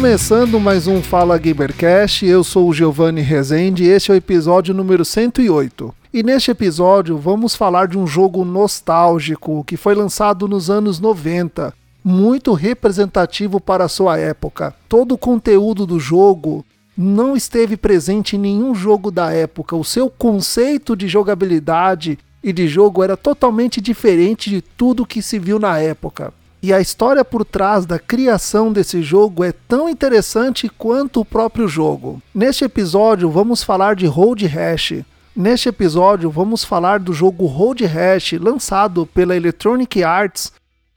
[0.00, 4.72] Começando mais um Fala Gamercast, eu sou o Giovanni Rezende e este é o episódio
[4.72, 5.94] número 108.
[6.10, 11.74] E neste episódio vamos falar de um jogo nostálgico que foi lançado nos anos 90,
[12.02, 14.74] muito representativo para a sua época.
[14.88, 16.64] Todo o conteúdo do jogo
[16.96, 19.76] não esteve presente em nenhum jogo da época.
[19.76, 25.38] O seu conceito de jogabilidade e de jogo era totalmente diferente de tudo que se
[25.38, 26.32] viu na época.
[26.62, 31.66] E a história por trás da criação desse jogo é tão interessante quanto o próprio
[31.66, 32.20] jogo.
[32.34, 35.02] Neste episódio vamos falar de Road Rash.
[35.34, 40.52] Neste episódio vamos falar do jogo Road Rash, lançado pela Electronic Arts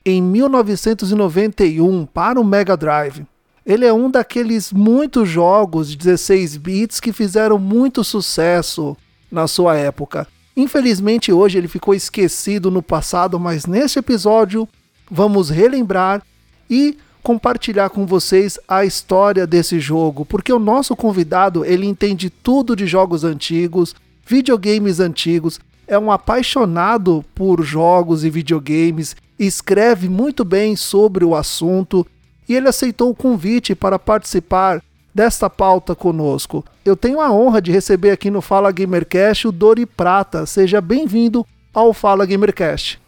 [0.06, 3.26] em 1991 para o Mega Drive.
[3.66, 8.98] Ele é um daqueles muitos jogos de 16 bits que fizeram muito sucesso
[9.32, 10.28] na sua época.
[10.58, 14.68] Infelizmente hoje ele ficou esquecido no passado, mas neste episódio
[15.14, 16.24] vamos relembrar
[16.68, 22.76] e compartilhar com vocês a história desse jogo, porque o nosso convidado, ele entende tudo
[22.76, 30.76] de jogos antigos, videogames antigos, é um apaixonado por jogos e videogames, escreve muito bem
[30.76, 32.06] sobre o assunto
[32.50, 34.82] e ele aceitou o convite para participar
[35.14, 36.66] desta pauta conosco.
[36.84, 40.46] Eu tenho a honra de receber aqui no Fala Gamercast o Dori Prata.
[40.46, 43.03] Seja bem-vindo ao Fala Gamercast.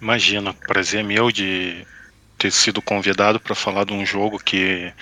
[0.00, 1.84] Imagina, prazer meu de
[2.38, 4.92] ter sido convidado para falar de um jogo que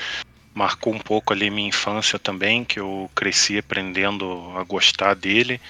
[0.55, 5.60] marcou um pouco ali minha infância também, que eu cresci aprendendo a gostar dele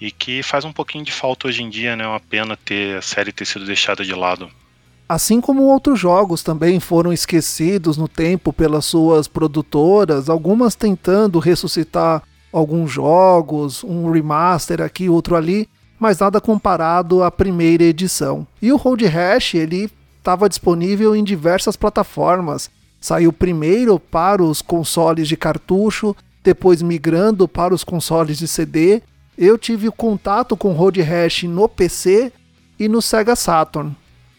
[0.00, 2.04] e que faz um pouquinho de falta hoje em dia, né?
[2.04, 4.48] É uma pena ter a série ter sido deixada de lado.
[5.08, 12.22] Assim como outros jogos também foram esquecidos no tempo pelas suas produtoras, algumas tentando ressuscitar
[12.52, 15.68] alguns jogos, um remaster aqui, outro ali,
[16.00, 18.46] mas nada comparado à primeira edição.
[18.60, 22.70] E o Road Rash ele estava disponível em diversas plataformas.
[22.98, 29.02] Saiu primeiro para os consoles de cartucho, depois migrando para os consoles de CD.
[29.36, 32.32] Eu tive o contato com Road Rash no PC
[32.78, 33.94] e no Sega Saturn.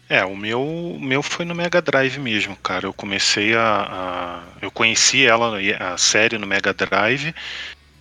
[0.09, 2.85] É, o meu, o meu foi no Mega Drive mesmo, cara.
[2.85, 7.33] Eu comecei a, a, Eu conheci ela, a série no Mega Drive,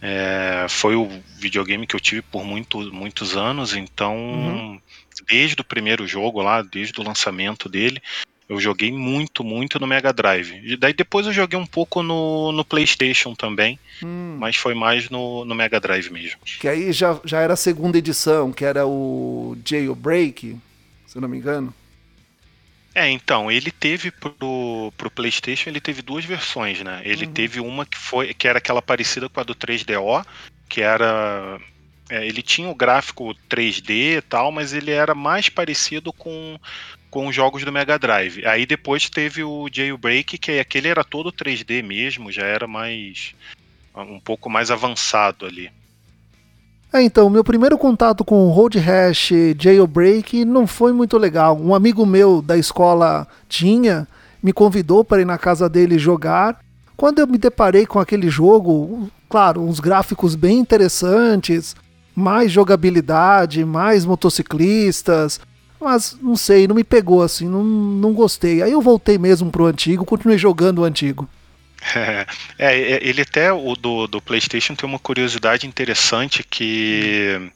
[0.03, 4.81] é, foi o videogame que eu tive por muito, muitos anos, então uhum.
[5.29, 8.01] desde o primeiro jogo lá, desde o lançamento dele,
[8.51, 10.61] eu joguei muito, muito no Mega Drive.
[10.65, 14.39] E daí depois eu joguei um pouco no, no PlayStation também, hum.
[14.41, 16.41] mas foi mais no, no Mega Drive mesmo.
[16.59, 20.57] Que aí já, já era a segunda edição, que era o Jailbreak,
[21.07, 21.73] se eu não me engano.
[23.01, 27.01] É, então, ele teve pro, pro PlayStation, ele teve duas versões, né?
[27.03, 27.33] Ele uhum.
[27.33, 30.23] teve uma que foi que era aquela parecida com a do 3DO,
[30.69, 31.59] que era
[32.11, 36.61] é, ele tinha o gráfico 3D e tal, mas ele era mais parecido com,
[37.11, 38.45] com os jogos do Mega Drive.
[38.45, 43.35] Aí depois teve o Jailbreak, que aquele era todo 3D mesmo, já era mais
[43.97, 45.73] um pouco mais avançado ali.
[46.93, 51.57] É, então, meu primeiro contato com o Road Rash Jailbreak não foi muito legal.
[51.57, 54.09] Um amigo meu da escola tinha,
[54.43, 56.59] me convidou para ir na casa dele jogar.
[56.97, 61.77] Quando eu me deparei com aquele jogo, claro, uns gráficos bem interessantes,
[62.13, 65.41] mais jogabilidade, mais motociclistas,
[65.81, 68.63] mas não sei, não me pegou assim, não, não gostei.
[68.63, 71.29] Aí eu voltei mesmo pro antigo, continuei jogando o antigo.
[71.83, 72.27] É,
[72.59, 77.51] é, ele até, o do, do PlayStation, tem uma curiosidade interessante que.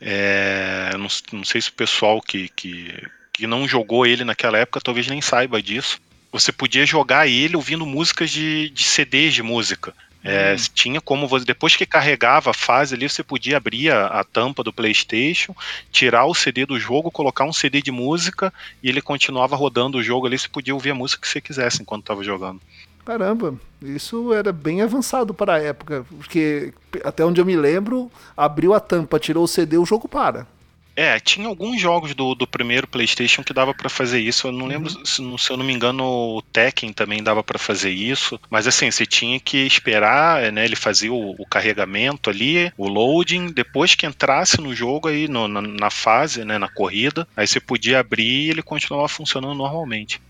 [0.00, 2.94] É, não, não sei se o pessoal que, que,
[3.32, 6.00] que não jogou ele naquela época talvez nem saiba disso.
[6.30, 9.92] Você podia jogar ele ouvindo músicas de, de CDs de música.
[10.22, 10.56] É, hum.
[10.74, 14.64] Tinha como você, depois que carregava a fase ali, você podia abrir a, a, tampa
[14.64, 15.54] do PlayStation,
[15.92, 18.52] tirar o CD do jogo, colocar um CD de música
[18.82, 20.38] e ele continuava rodando o jogo ali.
[20.38, 22.60] Você podia ouvir a música que você quisesse enquanto estava jogando.
[23.08, 28.74] Caramba, isso era bem avançado para a época, porque até onde eu me lembro, abriu
[28.74, 30.46] a tampa, tirou o CD, o jogo para.
[30.94, 34.48] É, tinha alguns jogos do, do primeiro PlayStation que dava para fazer isso.
[34.48, 35.04] Eu não lembro, uhum.
[35.06, 38.38] se, se, eu não me engano, o Tekken também dava para fazer isso.
[38.50, 40.66] Mas assim, você tinha que esperar, né?
[40.66, 43.52] Ele fazia o, o carregamento ali, o loading.
[43.52, 46.58] Depois que entrasse no jogo aí, no, na, na, fase, né?
[46.58, 50.20] Na corrida, aí você podia abrir e ele continuava funcionando normalmente.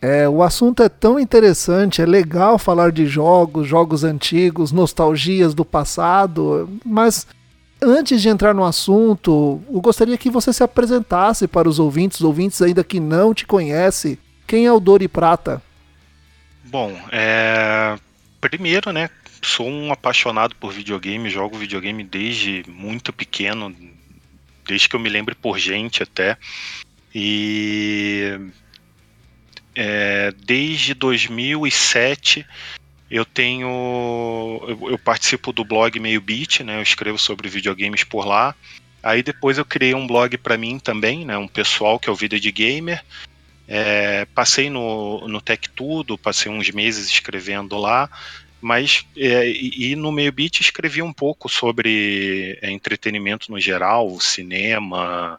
[0.00, 5.64] É, o assunto é tão interessante, é legal falar de jogos, jogos antigos, nostalgias do
[5.64, 7.26] passado, mas
[7.82, 12.62] antes de entrar no assunto, eu gostaria que você se apresentasse para os ouvintes, ouvintes
[12.62, 14.16] ainda que não te conhecem.
[14.46, 15.60] Quem é o Dori Prata?
[16.64, 17.98] Bom, é...
[18.40, 19.10] primeiro, né,
[19.42, 23.74] sou um apaixonado por videogame, jogo videogame desde muito pequeno,
[24.64, 26.36] desde que eu me lembro por gente até.
[27.12, 28.38] E
[29.80, 32.44] é, desde 2007
[33.08, 33.68] eu tenho.
[34.66, 36.78] Eu, eu, participo do blog Meio Beat, né?
[36.78, 38.56] Eu escrevo sobre videogames por lá.
[39.00, 41.38] Aí depois eu criei um blog para mim também, né?
[41.38, 43.04] Um pessoal que é o Vida de Gamer.
[43.68, 48.10] É, passei no, no Tech Tudo, passei uns meses escrevendo lá,
[48.60, 55.38] mas é, e, no Meio Beat escrevi um pouco sobre é, entretenimento no geral, cinema,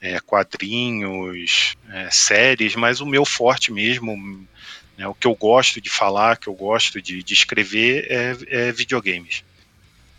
[0.00, 4.16] é, quadrinhos, é, séries, mas o meu forte mesmo,
[4.96, 8.72] né, o que eu gosto de falar, que eu gosto de, de escrever é, é
[8.72, 9.44] videogames.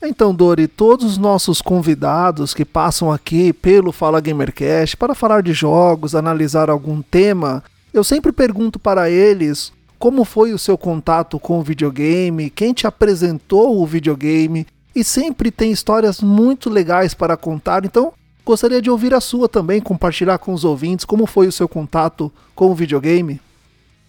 [0.01, 5.51] Então, Dori, todos os nossos convidados que passam aqui pelo Fala Gamercast para falar de
[5.51, 7.61] jogos, analisar algum tema,
[7.93, 12.87] eu sempre pergunto para eles como foi o seu contato com o videogame, quem te
[12.87, 14.65] apresentou o videogame,
[14.95, 17.83] e sempre tem histórias muito legais para contar.
[17.83, 18.13] Então,
[18.49, 22.33] Gostaria de ouvir a sua também, compartilhar com os ouvintes como foi o seu contato
[22.55, 23.39] com o videogame.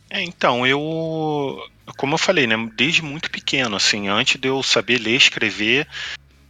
[0.09, 1.59] É, então, eu,
[1.99, 5.87] como eu falei, né, desde muito pequeno, assim, antes de eu saber ler e escrever,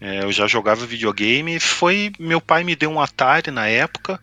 [0.00, 1.58] é, eu já jogava videogame.
[1.58, 4.20] Foi meu pai me deu um Atari na época.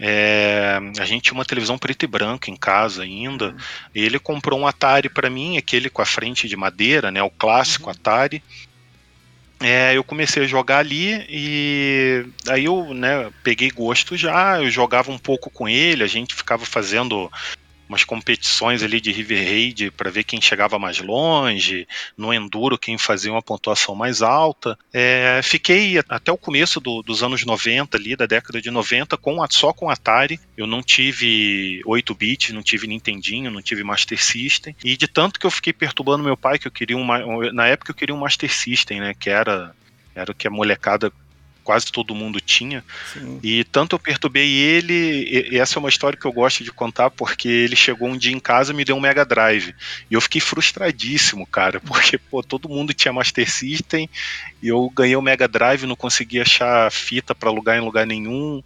[0.00, 3.50] É, a gente tinha uma televisão preto e branco em casa ainda.
[3.50, 3.56] Uhum.
[3.94, 7.84] ele comprou um Atari para mim, aquele com a frente de madeira, né, o clássico
[7.84, 7.90] uhum.
[7.90, 8.42] Atari
[9.64, 15.10] é, eu comecei a jogar ali e aí eu né, peguei gosto já, eu jogava
[15.10, 17.32] um pouco com ele, a gente ficava fazendo
[17.88, 21.86] umas competições ali de River Raid para ver quem chegava mais longe,
[22.16, 24.78] no Enduro quem fazia uma pontuação mais alta.
[24.92, 29.44] É, fiquei até o começo do, dos anos 90 ali, da década de 90, com
[29.50, 30.40] só com Atari.
[30.56, 34.74] Eu não tive 8 bits, não tive Nintendinho, não tive Master System.
[34.82, 37.04] E de tanto que eu fiquei perturbando meu pai que eu queria um
[37.52, 39.74] na época eu queria um Master System, né, que era
[40.14, 41.12] era o que a molecada
[41.64, 42.84] quase todo mundo tinha.
[43.12, 43.40] Sim.
[43.42, 47.10] E tanto eu perturbei ele, e essa é uma história que eu gosto de contar,
[47.10, 49.74] porque ele chegou um dia em casa e me deu um Mega Drive.
[50.10, 54.08] E eu fiquei frustradíssimo, cara, porque pô, todo mundo tinha Master System,
[54.62, 58.62] e eu ganhei o Mega Drive, não conseguia achar fita para alugar em lugar nenhum.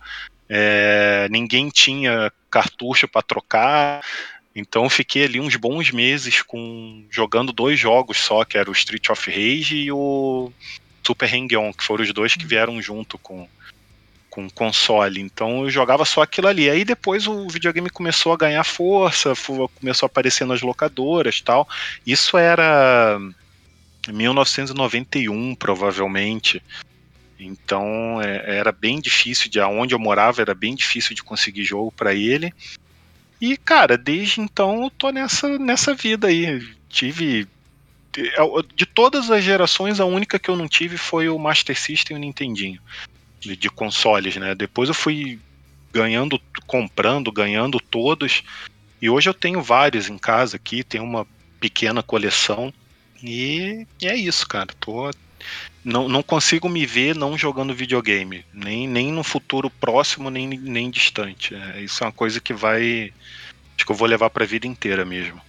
[0.48, 4.02] É, ninguém tinha cartucho para trocar.
[4.54, 9.08] Então fiquei ali uns bons meses com jogando dois jogos só, que era o Street
[9.08, 10.50] of Rage e o
[11.08, 13.48] Super Hang-On, que foram os dois que vieram junto com
[14.28, 15.22] com console.
[15.22, 16.68] Então eu jogava só aquilo ali.
[16.68, 19.32] Aí depois o videogame começou a ganhar força,
[19.80, 21.66] começou a aparecer nas locadoras, tal.
[22.06, 23.18] Isso era
[24.06, 26.62] 1991, provavelmente.
[27.40, 31.90] Então é, era bem difícil de aonde eu morava, era bem difícil de conseguir jogo
[31.90, 32.52] para ele.
[33.40, 36.62] E cara, desde então eu tô nessa nessa vida aí.
[36.90, 37.48] Tive
[38.74, 42.18] de todas as gerações, a única que eu não tive foi o Master System e
[42.18, 42.80] o Nintendinho.
[43.40, 44.54] De, de consoles, né?
[44.54, 45.38] Depois eu fui
[45.92, 48.42] ganhando, comprando, ganhando todos.
[49.00, 51.26] E hoje eu tenho vários em casa aqui, tenho uma
[51.60, 52.72] pequena coleção.
[53.22, 54.68] E, e é isso, cara.
[54.80, 55.10] Tô,
[55.84, 58.44] não, não consigo me ver não jogando videogame.
[58.52, 61.54] Nem, nem no futuro próximo, nem, nem distante.
[61.54, 63.12] É, isso é uma coisa que vai.
[63.76, 65.40] Acho que eu vou levar pra vida inteira mesmo.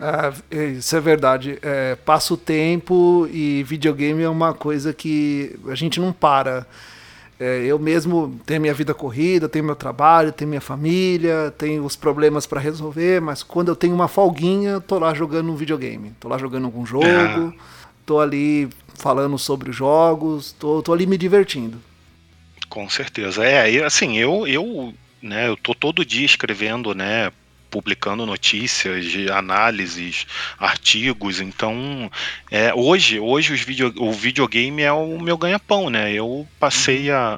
[0.00, 1.58] É, isso é verdade.
[1.62, 6.66] É, passa o tempo e videogame é uma coisa que a gente não para.
[7.40, 11.94] É, eu mesmo tenho minha vida corrida, tenho meu trabalho, tenho minha família, tenho os
[11.94, 16.12] problemas para resolver, mas quando eu tenho uma folguinha, tô lá jogando um videogame.
[16.18, 17.52] Tô lá jogando algum jogo, é.
[18.04, 21.80] tô ali falando sobre os jogos, tô, tô ali me divertindo.
[22.68, 23.44] Com certeza.
[23.44, 27.30] É, assim, eu, eu, né, eu tô todo dia escrevendo, né,
[27.70, 30.26] publicando notícias, análises,
[30.58, 31.40] artigos.
[31.40, 32.10] Então,
[32.50, 36.12] é, hoje, hoje os video, o videogame é o meu ganha-pão, né?
[36.12, 37.16] Eu passei uhum.
[37.16, 37.34] a,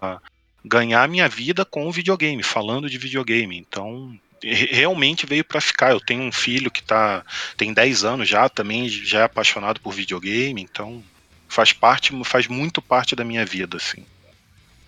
[0.00, 0.20] a, a
[0.64, 3.56] ganhar minha vida com o videogame, falando de videogame.
[3.56, 5.90] Então, realmente veio para ficar.
[5.92, 7.24] Eu tenho um filho que tá,
[7.56, 11.02] tem 10 anos já, também já é apaixonado por videogame, então
[11.48, 14.04] faz parte, faz muito parte da minha vida, assim.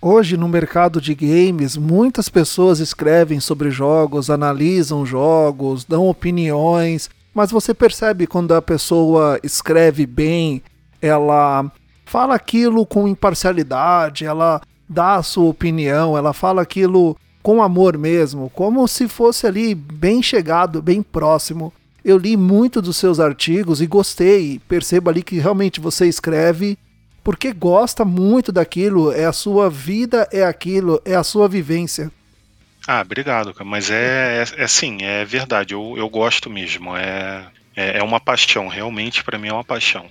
[0.03, 7.51] Hoje, no mercado de games, muitas pessoas escrevem sobre jogos, analisam jogos, dão opiniões, mas
[7.51, 10.63] você percebe quando a pessoa escreve bem,
[10.99, 11.71] ela
[12.03, 18.49] fala aquilo com imparcialidade, ela dá a sua opinião, ela fala aquilo com amor mesmo,
[18.55, 21.71] como se fosse ali bem chegado, bem próximo.
[22.03, 24.59] Eu li muito dos seus artigos e gostei.
[24.67, 26.75] Percebo ali que realmente você escreve
[27.23, 32.11] porque gosta muito daquilo, é a sua vida, é aquilo, é a sua vivência.
[32.87, 37.99] Ah, obrigado, mas é, é, é assim, é verdade, eu, eu gosto mesmo, é, é,
[37.99, 40.05] é uma paixão, realmente para mim é uma paixão.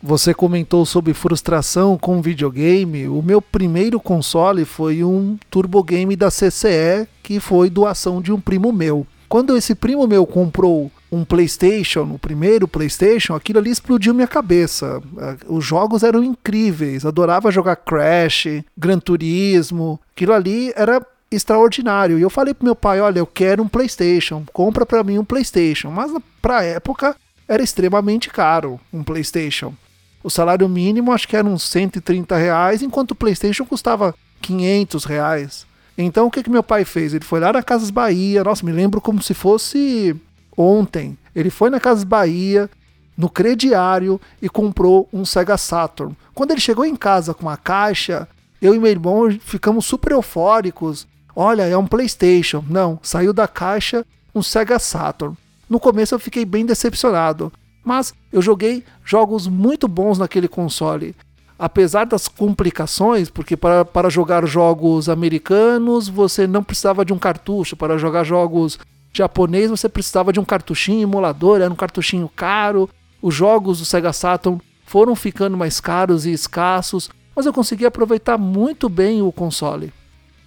[0.00, 3.08] Você comentou sobre frustração com videogame.
[3.08, 8.40] O meu primeiro console foi um Turbo Game da CCE, que foi doação de um
[8.40, 9.04] primo meu.
[9.28, 15.02] Quando esse primo meu comprou um PlayStation, o primeiro PlayStation, aquilo ali explodiu minha cabeça.
[15.18, 19.98] É, os jogos eram incríveis, adorava jogar Crash, Gran Turismo.
[20.14, 22.18] Aquilo ali era extraordinário.
[22.18, 25.24] E eu falei pro meu pai, olha, eu quero um PlayStation, compra para mim um
[25.24, 25.90] PlayStation.
[25.90, 29.74] Mas pra época era extremamente caro um PlayStation.
[30.22, 35.66] O salário mínimo acho que era uns 130 reais, enquanto o PlayStation custava 500 reais.
[35.96, 37.14] Então o que, que meu pai fez?
[37.14, 40.14] Ele foi lá na Casas Bahia, nossa, me lembro como se fosse
[40.58, 41.16] ontem.
[41.34, 42.68] Ele foi na Casas Bahia,
[43.16, 46.16] no crediário, e comprou um Sega Saturn.
[46.34, 48.28] Quando ele chegou em casa com a caixa,
[48.60, 51.06] eu e meu irmão ficamos super eufóricos.
[51.34, 52.64] Olha, é um PlayStation.
[52.68, 55.36] Não, saiu da caixa um Sega Saturn.
[55.70, 57.52] No começo eu fiquei bem decepcionado,
[57.84, 61.14] mas eu joguei jogos muito bons naquele console.
[61.58, 67.76] Apesar das complicações, porque para, para jogar jogos americanos você não precisava de um cartucho,
[67.76, 68.78] para jogar jogos
[69.12, 72.88] japonês você precisava de um cartuchinho emulador, era um cartuchinho caro.
[73.20, 78.38] Os jogos do Sega Saturn foram ficando mais caros e escassos, mas eu consegui aproveitar
[78.38, 79.92] muito bem o console.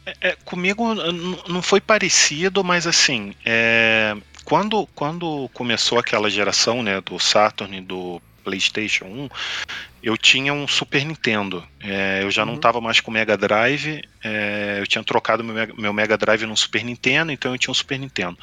[0.05, 0.83] É, é, comigo
[1.47, 7.81] não foi parecido, mas assim, é, quando, quando começou aquela geração né, do Saturn e
[7.81, 9.29] do PlayStation 1,
[10.03, 11.63] eu tinha um Super Nintendo.
[11.79, 12.83] É, eu já não estava uhum.
[12.83, 17.31] mais com Mega Drive, é, eu tinha trocado meu, meu Mega Drive no Super Nintendo,
[17.31, 18.37] então eu tinha um Super Nintendo.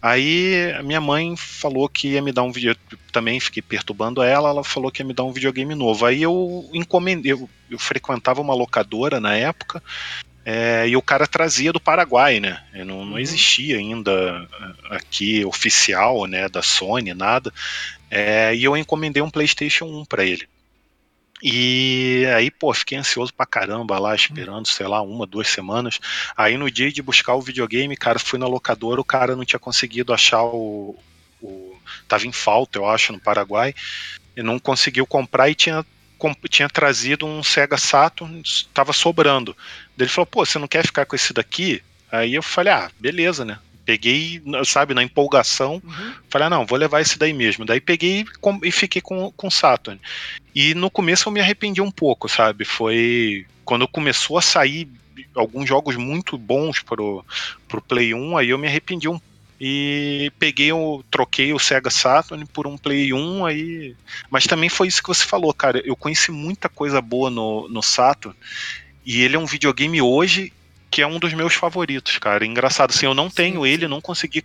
[0.00, 2.76] Aí a minha mãe falou que ia me dar um vídeo,
[3.10, 6.06] também fiquei perturbando ela, ela falou que ia me dar um videogame novo.
[6.06, 9.82] Aí eu encomendei, eu, eu frequentava uma locadora na época,
[10.44, 12.62] é, e o cara trazia do Paraguai, né?
[12.74, 13.18] Não, não, uhum.
[13.18, 14.48] existia ainda
[14.90, 17.52] aqui oficial, né, da Sony, nada.
[18.10, 20.48] É, e eu encomendei um PlayStation 1 para ele.
[21.42, 25.98] E aí, pô, fiquei ansioso pra caramba lá, esperando, sei lá, uma, duas semanas.
[26.36, 29.58] Aí no dia de buscar o videogame, cara, fui na locadora, o cara não tinha
[29.58, 30.96] conseguido achar o.
[31.40, 33.74] o tava em falta, eu acho, no Paraguai.
[34.36, 35.84] E não conseguiu comprar e tinha
[36.48, 39.56] tinha trazido um Sega Saturn, estava sobrando.
[39.98, 41.82] Ele falou, pô, você não quer ficar com esse daqui?
[42.10, 43.58] Aí eu falei, ah, beleza, né?
[43.84, 46.14] Peguei, sabe, na empolgação, uhum.
[46.28, 47.64] falei, ah, não, vou levar esse daí mesmo.
[47.64, 48.24] Daí peguei
[48.62, 50.00] e fiquei com o Saturn.
[50.54, 52.64] E no começo eu me arrependi um pouco, sabe?
[52.64, 54.88] Foi quando começou a sair
[55.34, 57.24] alguns jogos muito bons pro,
[57.68, 59.20] pro Play 1, aí eu me arrependi um
[59.64, 63.94] e peguei o troquei o Sega Saturn por um Play 1 aí,
[64.28, 65.80] mas também foi isso que você falou, cara.
[65.84, 68.36] Eu conheci muita coisa boa no, no Saturn
[69.06, 70.52] e ele é um videogame hoje
[70.90, 72.44] que é um dos meus favoritos, cara.
[72.44, 74.44] Engraçado assim, eu não tenho ele, não consegui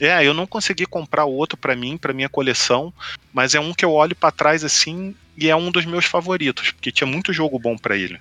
[0.00, 2.92] é, eu não consegui comprar outro para mim, para minha coleção,
[3.32, 6.72] mas é um que eu olho para trás assim e é um dos meus favoritos,
[6.72, 8.18] porque tinha muito jogo bom para ele.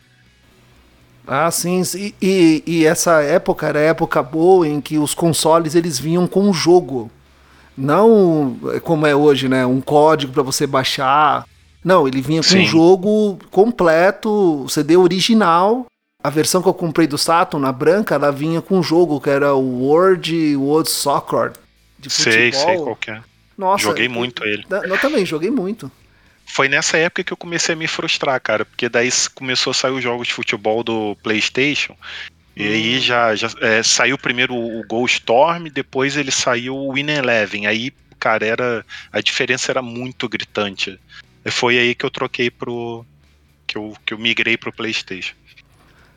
[1.27, 1.81] Ah, sim.
[1.95, 6.25] E, e, e, essa época era a época boa em que os consoles eles vinham
[6.25, 7.11] com o jogo.
[7.77, 9.65] Não como é hoje, né?
[9.65, 11.45] Um código para você baixar.
[11.83, 15.85] Não, ele vinha com o jogo completo, o CD original.
[16.23, 19.29] A versão que eu comprei do Saturn, na branca, ela vinha com o jogo que
[19.29, 21.51] era o World World Soccer.
[21.99, 22.33] De futebol.
[22.33, 23.21] Sei, sei qual é.
[23.57, 24.65] Nossa, joguei muito ele.
[24.69, 25.91] Eu também joguei muito
[26.47, 29.91] foi nessa época que eu comecei a me frustrar, cara, porque daí começou a sair
[29.91, 31.95] os jogos de futebol do PlayStation.
[32.55, 33.01] E aí hum.
[33.01, 37.67] já, já é, saiu primeiro o Gol Storm, depois ele saiu o Win Eleven.
[37.67, 40.99] Aí, cara, era a diferença era muito gritante.
[41.45, 43.05] Foi aí que eu troquei pro
[43.67, 45.35] que eu, que eu migrei pro PlayStation.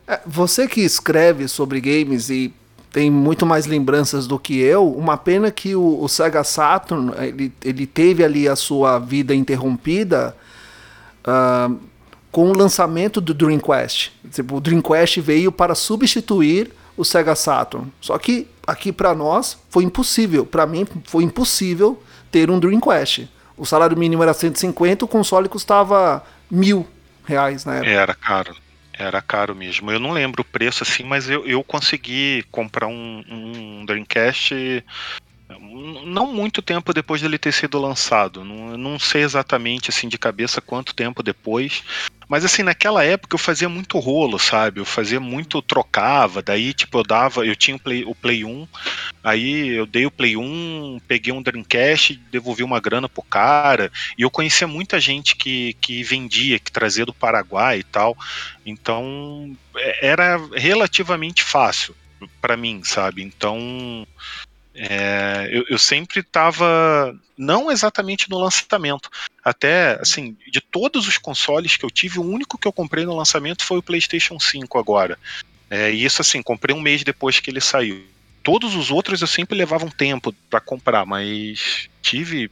[0.07, 2.51] É, você que escreve sobre games e
[2.91, 4.91] tem muito mais lembranças do que eu.
[4.91, 10.35] Uma pena que o, o Sega Saturn ele, ele teve ali a sua vida interrompida
[11.25, 11.79] uh,
[12.31, 14.13] com o lançamento do Dreamcast.
[14.31, 17.91] Tipo, o Dreamcast veio para substituir o Sega Saturn.
[18.01, 20.45] Só que aqui para nós foi impossível.
[20.45, 23.29] Para mim foi impossível ter um Dreamcast.
[23.57, 26.85] O salário mínimo era 150, o console custava mil
[27.23, 27.89] reais na época.
[27.89, 28.55] Era caro.
[29.01, 29.91] Era caro mesmo.
[29.91, 34.83] Eu não lembro o preço assim, mas eu, eu consegui comprar um, um Dreamcast
[35.59, 38.43] não muito tempo depois dele ter sido lançado.
[38.43, 41.83] Não, não sei exatamente assim de cabeça quanto tempo depois.
[42.31, 44.79] Mas assim, naquela época eu fazia muito rolo, sabe?
[44.79, 48.67] Eu fazia muito, trocava, daí tipo eu dava, eu tinha o Play, o Play 1,
[49.21, 54.21] aí eu dei o Play 1, peguei um Dreamcast, devolvi uma grana pro cara, e
[54.21, 58.17] eu conhecia muita gente que, que vendia, que trazia do Paraguai e tal,
[58.65, 61.93] então é, era relativamente fácil
[62.39, 63.21] para mim, sabe?
[63.23, 64.07] Então
[64.73, 69.09] é, eu, eu, sempre estava, não exatamente no lançamento,
[69.43, 73.15] até assim, de todos os consoles que eu tive, o único que eu comprei no
[73.15, 75.19] lançamento foi o PlayStation 5 agora.
[75.69, 78.05] É, e isso assim, comprei um mês depois que ele saiu.
[78.43, 82.49] Todos os outros eu sempre levava um tempo para comprar, mas tive,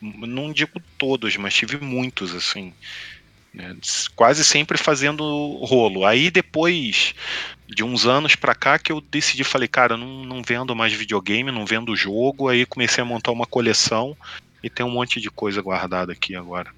[0.00, 2.72] não digo todos, mas tive muitos assim.
[3.52, 3.76] Né,
[4.16, 5.24] quase sempre fazendo
[5.64, 6.04] rolo.
[6.04, 7.14] Aí depois
[7.68, 11.50] de uns anos pra cá que eu decidi, falei, cara, não, não vendo mais videogame,
[11.50, 14.16] não vendo jogo, aí comecei a montar uma coleção
[14.62, 16.70] e tem um monte de coisa guardada aqui agora.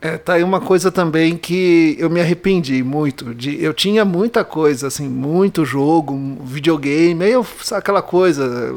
[0.00, 3.34] É, tá aí uma coisa também que eu me arrependi muito.
[3.34, 8.74] De, eu tinha muita coisa, assim, muito jogo, videogame, aí eu, aquela coisa,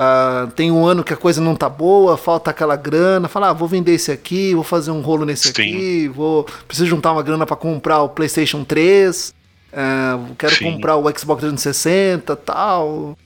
[0.00, 3.52] Uh, tem um ano que a coisa não tá boa, falta aquela grana, fala, ah,
[3.52, 5.50] vou vender esse aqui, vou fazer um rolo nesse Sim.
[5.50, 9.34] aqui, vou preciso juntar uma grana para comprar o PlayStation 3,
[9.72, 10.72] uh, ah, quero Sim.
[10.72, 13.16] comprar o Xbox 360, tal.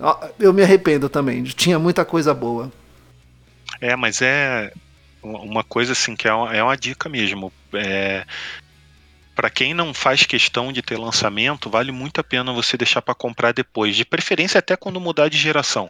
[0.00, 2.70] Uh, eu me arrependo também, tinha muita coisa boa.
[3.80, 4.72] É, mas é
[5.22, 7.52] uma coisa assim que é uma, é uma dica mesmo.
[7.72, 8.24] É,
[9.34, 13.14] para quem não faz questão de ter lançamento, vale muito a pena você deixar para
[13.14, 15.88] comprar depois, de preferência até quando mudar de geração.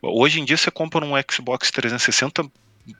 [0.00, 2.50] Hoje em dia você compra um Xbox 360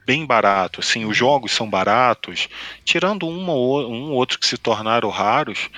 [0.05, 2.49] bem barato, assim, os jogos são baratos,
[2.83, 5.69] tirando uma ou um outro que se tornaram raros.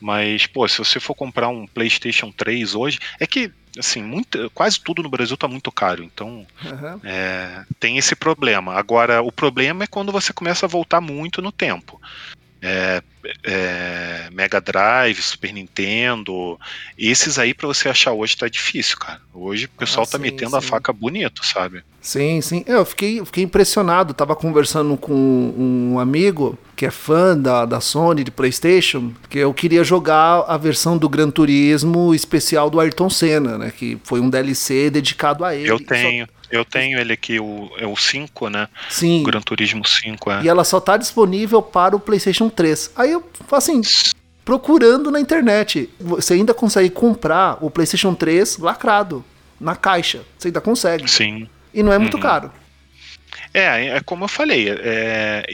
[0.00, 4.80] Mas, pô, se você for comprar um PlayStation 3 hoje, é que assim, muito, quase
[4.80, 7.00] tudo no Brasil está muito caro, então uhum.
[7.04, 8.74] é, tem esse problema.
[8.74, 12.00] Agora, o problema é quando você começa a voltar muito no tempo
[12.60, 13.02] é,
[13.44, 16.58] é, Mega Drive, Super Nintendo,
[16.96, 19.20] esses aí para você achar hoje tá difícil, cara.
[19.32, 20.56] Hoje o pessoal ah, tá sim, metendo sim.
[20.56, 21.82] a faca bonito, sabe?
[22.08, 22.64] Sim, sim.
[22.66, 24.14] Eu fiquei, fiquei impressionado.
[24.14, 29.52] Tava conversando com um amigo que é fã da, da Sony, de PlayStation, que eu
[29.52, 33.70] queria jogar a versão do Gran Turismo especial do Ayrton Senna, né?
[33.76, 35.70] Que foi um DLC dedicado a ele.
[35.70, 36.24] Eu tenho.
[36.24, 36.32] Só...
[36.50, 38.68] Eu tenho ele aqui, o, é o 5, né?
[38.88, 39.20] Sim.
[39.20, 40.42] O Gran Turismo 5, é.
[40.44, 42.92] E ela só tá disponível para o PlayStation 3.
[42.96, 43.82] Aí eu, assim,
[44.46, 49.22] procurando na internet, você ainda consegue comprar o PlayStation 3 lacrado,
[49.60, 50.22] na caixa.
[50.38, 51.06] Você ainda consegue.
[51.06, 51.46] Sim.
[51.78, 52.20] E não é muito uhum.
[52.20, 52.52] caro.
[53.54, 55.46] É, é como eu falei, é,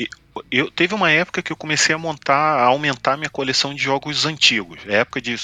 [0.50, 4.24] eu teve uma época que eu comecei a montar, a aumentar minha coleção de jogos
[4.24, 5.36] antigos, época de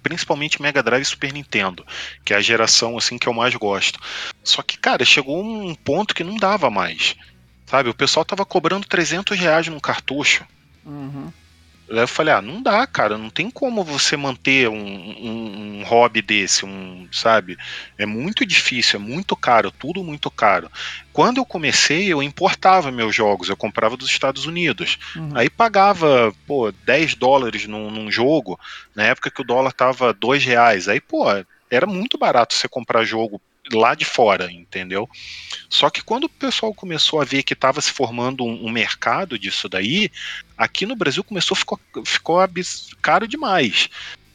[0.00, 1.84] principalmente Mega Drive e Super Nintendo,
[2.24, 3.98] que é a geração assim que eu mais gosto.
[4.44, 7.16] Só que, cara, chegou um ponto que não dava mais.
[7.66, 10.46] Sabe, o pessoal tava cobrando 300 reais num cartucho.
[10.86, 11.32] Uhum.
[11.88, 16.20] Eu falei, ah, não dá, cara, não tem como você manter um, um, um, hobby
[16.20, 17.56] desse, um, sabe?
[17.96, 20.70] É muito difícil, é muito caro, tudo muito caro.
[21.12, 24.98] Quando eu comecei, eu importava meus jogos, eu comprava dos Estados Unidos.
[25.16, 25.30] Uhum.
[25.34, 28.60] Aí pagava, pô, 10 dólares num, num, jogo,
[28.94, 30.88] na época que o dólar tava 2 reais.
[30.88, 31.24] Aí, pô,
[31.70, 33.40] era muito barato você comprar jogo
[33.72, 35.08] lá de fora, entendeu?
[35.68, 39.38] Só que quando o pessoal começou a ver que estava se formando um, um, mercado
[39.38, 40.10] disso daí,
[40.56, 42.38] aqui no Brasil começou a ficar ficou
[43.02, 43.88] caro demais.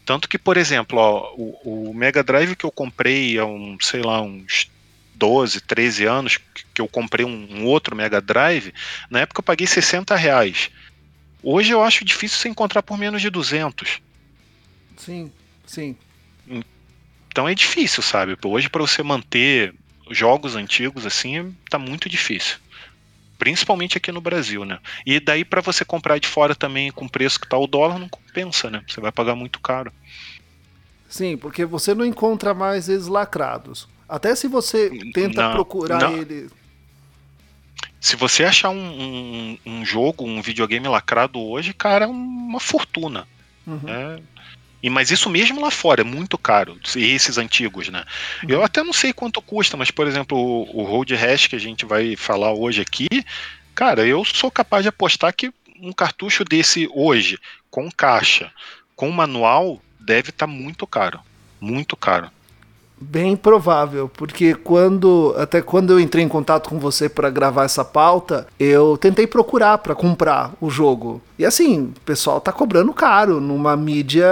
[0.05, 4.01] Tanto que, por exemplo, ó, o, o, Mega Drive que eu comprei há um, sei
[4.01, 4.69] lá, uns
[5.15, 6.39] 12, 13 anos,
[6.73, 8.73] que eu comprei um, um outro Mega Drive,
[9.09, 10.69] na época eu paguei 60 reais.
[11.41, 14.01] Hoje eu acho difícil você encontrar por menos de 200.
[14.97, 15.31] Sim,
[15.65, 15.97] sim.
[17.33, 18.37] Então é difícil, sabe?
[18.45, 19.73] Hoje para você manter
[20.11, 22.57] jogos antigos assim, tá muito difícil.
[23.39, 24.77] Principalmente aqui no Brasil, né?
[25.03, 27.97] E daí para você comprar de fora também com o preço que tá o dólar
[27.97, 28.83] não compensa, né?
[28.87, 29.91] Você vai pagar muito caro.
[31.09, 33.89] Sim, porque você não encontra mais eles lacrados.
[34.07, 36.15] Até se você tenta não, procurar não.
[36.15, 36.51] ele.
[37.99, 43.27] Se você achar um, um, um, jogo, um videogame lacrado hoje, cara, é uma fortuna.
[43.65, 43.81] Uhum.
[43.87, 44.21] É,
[44.83, 48.03] e, mas isso mesmo lá fora é muito caro, esses antigos, né?
[48.43, 48.49] Uhum.
[48.49, 51.59] Eu até não sei quanto custa, mas, por exemplo, o, o Road Rash que a
[51.59, 53.07] gente vai falar hoje aqui,
[53.73, 57.39] cara, eu sou capaz de apostar que um cartucho desse hoje,
[57.71, 58.51] com caixa,
[58.93, 61.21] com manual, deve estar tá muito caro.
[61.61, 62.29] Muito caro.
[63.05, 67.83] Bem provável, porque quando até quando eu entrei em contato com você para gravar essa
[67.83, 71.21] pauta, eu tentei procurar para comprar o jogo.
[71.37, 74.25] E assim, o pessoal tá cobrando caro numa mídia,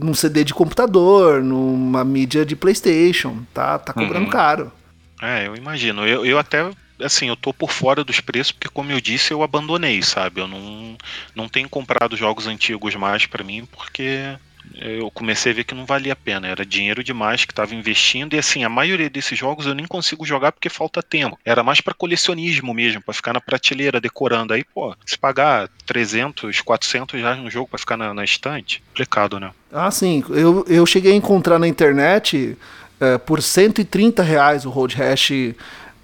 [0.00, 3.78] num CD de computador, numa mídia de PlayStation, tá?
[3.78, 4.30] Tá cobrando uhum.
[4.30, 4.72] caro.
[5.20, 6.06] É, eu imagino.
[6.06, 9.42] Eu, eu até assim, eu tô por fora dos preços porque como eu disse, eu
[9.42, 10.40] abandonei, sabe?
[10.40, 10.96] Eu não
[11.34, 14.36] não tenho comprado jogos antigos mais para mim porque
[14.80, 18.34] eu comecei a ver que não valia a pena, era dinheiro demais que estava investindo
[18.34, 21.38] e assim, a maioria desses jogos eu nem consigo jogar porque falta tempo.
[21.44, 24.52] Era mais para colecionismo mesmo, para ficar na prateleira decorando.
[24.52, 29.40] Aí, pô, se pagar 300, 400 reais no jogo para ficar na, na, estante, complicado,
[29.40, 29.50] né?
[29.72, 30.22] Ah, sim.
[30.30, 32.56] Eu, eu cheguei a encontrar na internet
[33.00, 35.54] é, por 130 reais o Road Rash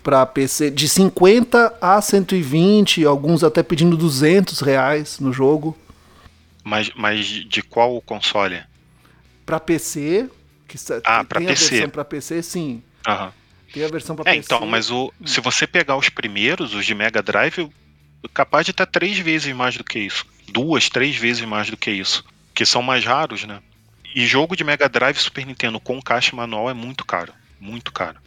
[0.02, 5.76] para PC de 50 a 120, alguns até pedindo 200 reais no jogo.
[6.64, 8.62] Mas, mas de qual console?
[9.44, 10.30] Para PC,
[10.68, 11.66] que ah, para PC.
[11.66, 12.82] a versão para PC, sim.
[13.72, 14.46] Tem a versão para é, PC.
[14.46, 15.26] Então, mas o, hum.
[15.26, 17.68] se você pegar os primeiros, os de Mega Drive,
[18.32, 21.90] capaz de estar três vezes mais do que isso, duas, três vezes mais do que
[21.90, 23.60] isso, que são mais raros, né?
[24.14, 28.18] E jogo de Mega Drive Super Nintendo com caixa manual é muito caro, muito caro.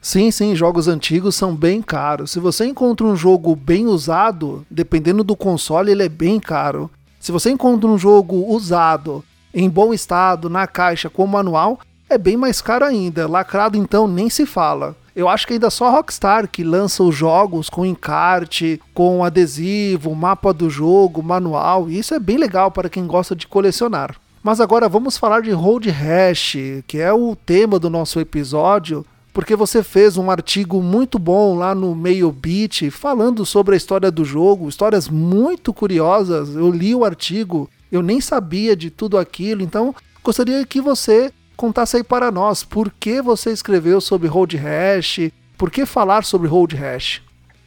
[0.00, 2.30] Sim, sim, jogos antigos são bem caros.
[2.30, 6.90] Se você encontra um jogo bem usado, dependendo do console, ele é bem caro.
[7.24, 12.36] Se você encontra um jogo usado, em bom estado, na caixa, com manual, é bem
[12.36, 13.26] mais caro ainda.
[13.26, 14.94] Lacrado então nem se fala.
[15.16, 20.14] Eu acho que ainda só a Rockstar que lança os jogos com encarte, com adesivo,
[20.14, 21.88] mapa do jogo, manual.
[21.88, 24.16] E isso é bem legal para quem gosta de colecionar.
[24.42, 26.56] Mas agora vamos falar de Road Rash,
[26.86, 29.02] que é o tema do nosso episódio,
[29.34, 34.08] porque você fez um artigo muito bom lá no Meio Beat falando sobre a história
[34.08, 36.54] do jogo, histórias muito curiosas.
[36.54, 39.92] Eu li o artigo, eu nem sabia de tudo aquilo, então
[40.22, 45.68] gostaria que você contasse aí para nós por que você escreveu sobre Road Rash, por
[45.68, 47.20] que falar sobre Road Rash.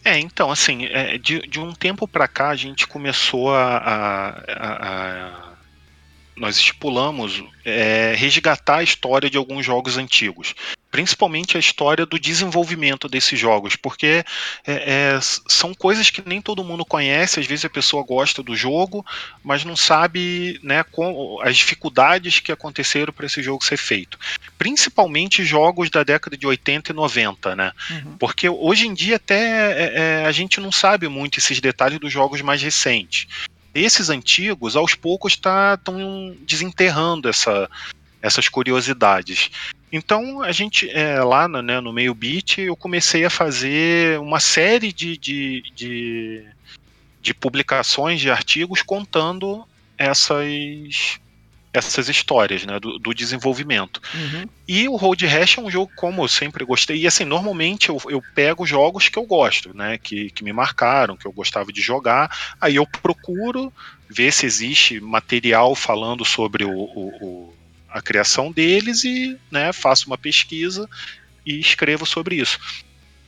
[0.06, 5.47] É, então, assim, é, de, de um tempo para cá a gente começou a, a,
[5.47, 5.47] a
[6.38, 10.54] nós estipulamos é, resgatar a história de alguns jogos antigos,
[10.90, 14.24] principalmente a história do desenvolvimento desses jogos, porque
[14.66, 17.40] é, é, são coisas que nem todo mundo conhece.
[17.40, 19.06] Às vezes a pessoa gosta do jogo,
[19.44, 24.18] mas não sabe né, com, as dificuldades que aconteceram para esse jogo ser feito.
[24.58, 27.72] Principalmente jogos da década de 80 e 90, né?
[27.90, 28.18] Uhum.
[28.18, 32.12] Porque hoje em dia até é, é, a gente não sabe muito esses detalhes dos
[32.12, 33.28] jogos mais recentes
[33.80, 37.70] esses antigos, aos poucos, estão tá, desenterrando essa,
[38.22, 39.52] essas curiosidades.
[39.92, 44.40] Então, a gente, é, lá no, né, no meio beat, eu comecei a fazer uma
[44.40, 46.46] série de, de, de,
[47.22, 49.66] de publicações, de artigos, contando
[49.98, 51.20] essas
[51.74, 54.02] essas histórias, né, do, do desenvolvimento.
[54.14, 54.46] Uhum.
[54.68, 58.02] E o Road Rash é um jogo como eu sempre gostei, e assim, normalmente eu,
[58.10, 61.82] eu pego jogos que eu gosto, né, que, que me marcaram, que eu gostava de
[61.82, 63.72] jogar, aí eu procuro
[64.10, 67.54] ver se existe material falando sobre o, o, o
[67.90, 70.88] a criação deles e né, faço uma pesquisa
[71.46, 72.60] e escrevo sobre isso.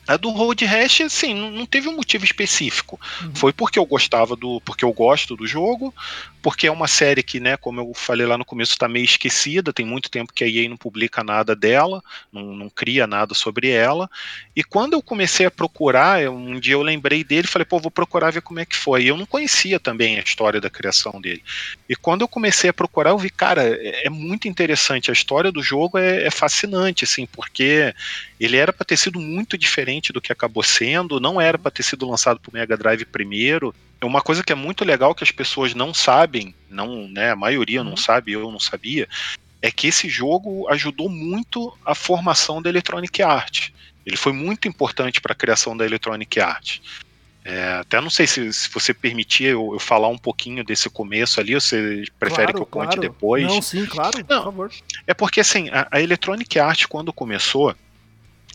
[0.10, 3.00] A do Road Rash, assim, não teve um motivo específico.
[3.22, 3.36] Uhum.
[3.36, 4.60] Foi porque eu gostava do.
[4.62, 5.94] porque eu gosto do jogo,
[6.42, 9.72] porque é uma série que, né, como eu falei lá no começo, está meio esquecida,
[9.72, 12.02] tem muito tempo que a EA não publica nada dela,
[12.34, 14.10] não, não cria nada sobre ela.
[14.56, 17.92] E quando eu comecei a procurar, um dia eu lembrei dele e falei, pô, vou
[17.92, 19.04] procurar ver como é que foi.
[19.04, 21.44] E eu não conhecia também a história da criação dele.
[21.88, 25.12] E quando eu comecei a procurar, eu vi, cara, é, é muito interessante.
[25.12, 27.94] A história do jogo é, é fascinante, assim, porque
[28.40, 31.84] ele era para ter sido muito diferente do que acabou sendo, não era para ter
[31.84, 33.76] sido lançado para o Mega Drive primeiro.
[34.00, 37.36] É uma coisa que é muito legal que as pessoas não sabem, não, né, a
[37.36, 37.98] maioria não uhum.
[37.98, 39.10] sabe, eu não sabia,
[39.62, 43.74] é que esse jogo ajudou muito a formação da Electronic Arts.
[44.06, 46.82] Ele foi muito importante para a criação da Electronic Arts.
[47.44, 51.40] É, até não sei se, se você permitir eu, eu, falar um pouquinho desse começo
[51.40, 53.02] ali, ou você prefere claro, que eu conte claro.
[53.02, 53.44] depois?
[53.44, 54.72] Não, sim, claro, não, por favor.
[55.08, 57.76] É porque assim, a, a Electronic Arts, quando começou,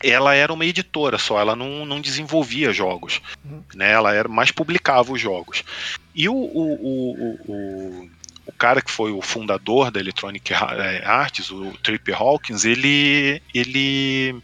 [0.03, 3.63] ela era uma editora só, ela não, não desenvolvia jogos, uhum.
[3.73, 3.91] né?
[3.91, 5.63] Ela era mais publicava os jogos.
[6.13, 8.09] E o, o, o, o,
[8.45, 14.35] o cara que foi o fundador da Electronic é, Arts, o Trip Hawkins, ele, ele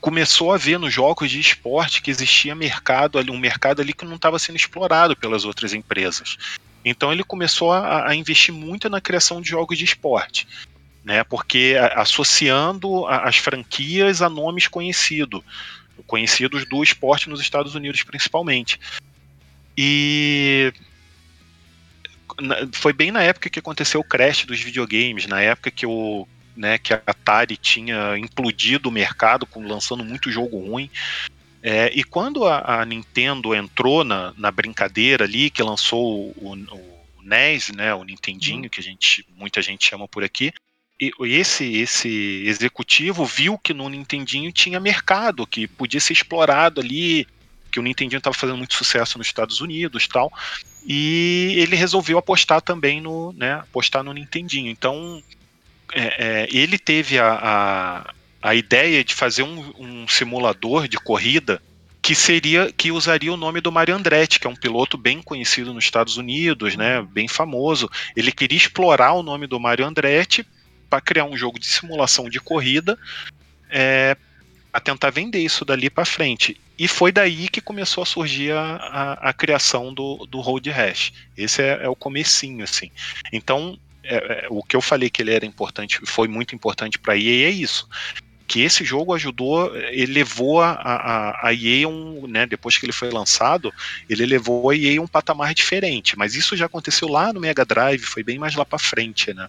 [0.00, 4.04] começou a ver nos jogos de esporte que existia mercado ali, um mercado ali que
[4.04, 6.36] não estava sendo explorado pelas outras empresas.
[6.84, 10.46] Então ele começou a, a investir muito na criação de jogos de esporte
[11.08, 11.24] né?
[11.24, 15.40] Porque associando as franquias a nomes conhecidos,
[16.06, 18.78] conhecidos do esporte nos Estados Unidos principalmente.
[19.74, 20.70] E
[22.74, 26.76] foi bem na época que aconteceu o crash dos videogames, na época que o né,
[26.76, 30.90] que a Atari tinha implodido o mercado, com, lançando muito jogo ruim.
[31.62, 37.22] É, e quando a, a, Nintendo entrou na, na brincadeira ali, que lançou o, o,
[37.22, 38.68] NES, né, o Nintendinho, uhum.
[38.68, 40.52] que a gente, muita gente chama por aqui,
[41.00, 47.26] esse, esse executivo viu que no Nintendinho tinha mercado, que podia ser explorado ali,
[47.70, 50.32] que o Nintendinho estava fazendo muito sucesso nos Estados Unidos tal.
[50.84, 54.70] E ele resolveu apostar também no, né, apostar no Nintendinho.
[54.70, 55.22] Então,
[55.92, 61.62] é, é, ele teve a, a, a, ideia de fazer um, um, simulador de corrida
[62.02, 65.74] que seria que usaria o nome do Mario Andretti, que é um piloto bem conhecido
[65.74, 67.88] nos Estados Unidos, né, bem famoso.
[68.16, 70.44] Ele queria explorar o nome do Mario Andretti
[70.88, 72.98] para criar um jogo de simulação de corrida
[73.70, 74.16] é,
[74.72, 76.58] a tentar vender isso dali para frente.
[76.78, 81.12] E foi daí que começou a surgir a, a, a criação do, do Road Rash.
[81.36, 82.90] Esse é, é o comecinho, assim.
[83.32, 87.14] Então, é, é, o que eu falei que ele era importante, foi muito importante para
[87.14, 87.88] a EA é isso.
[88.46, 92.92] Que esse jogo ajudou, ele levou a, a, a EA, um, né, depois que ele
[92.92, 93.72] foi lançado,
[94.08, 96.16] ele levou a EA um patamar diferente.
[96.16, 99.48] Mas isso já aconteceu lá no Mega Drive, foi bem mais lá para frente, né?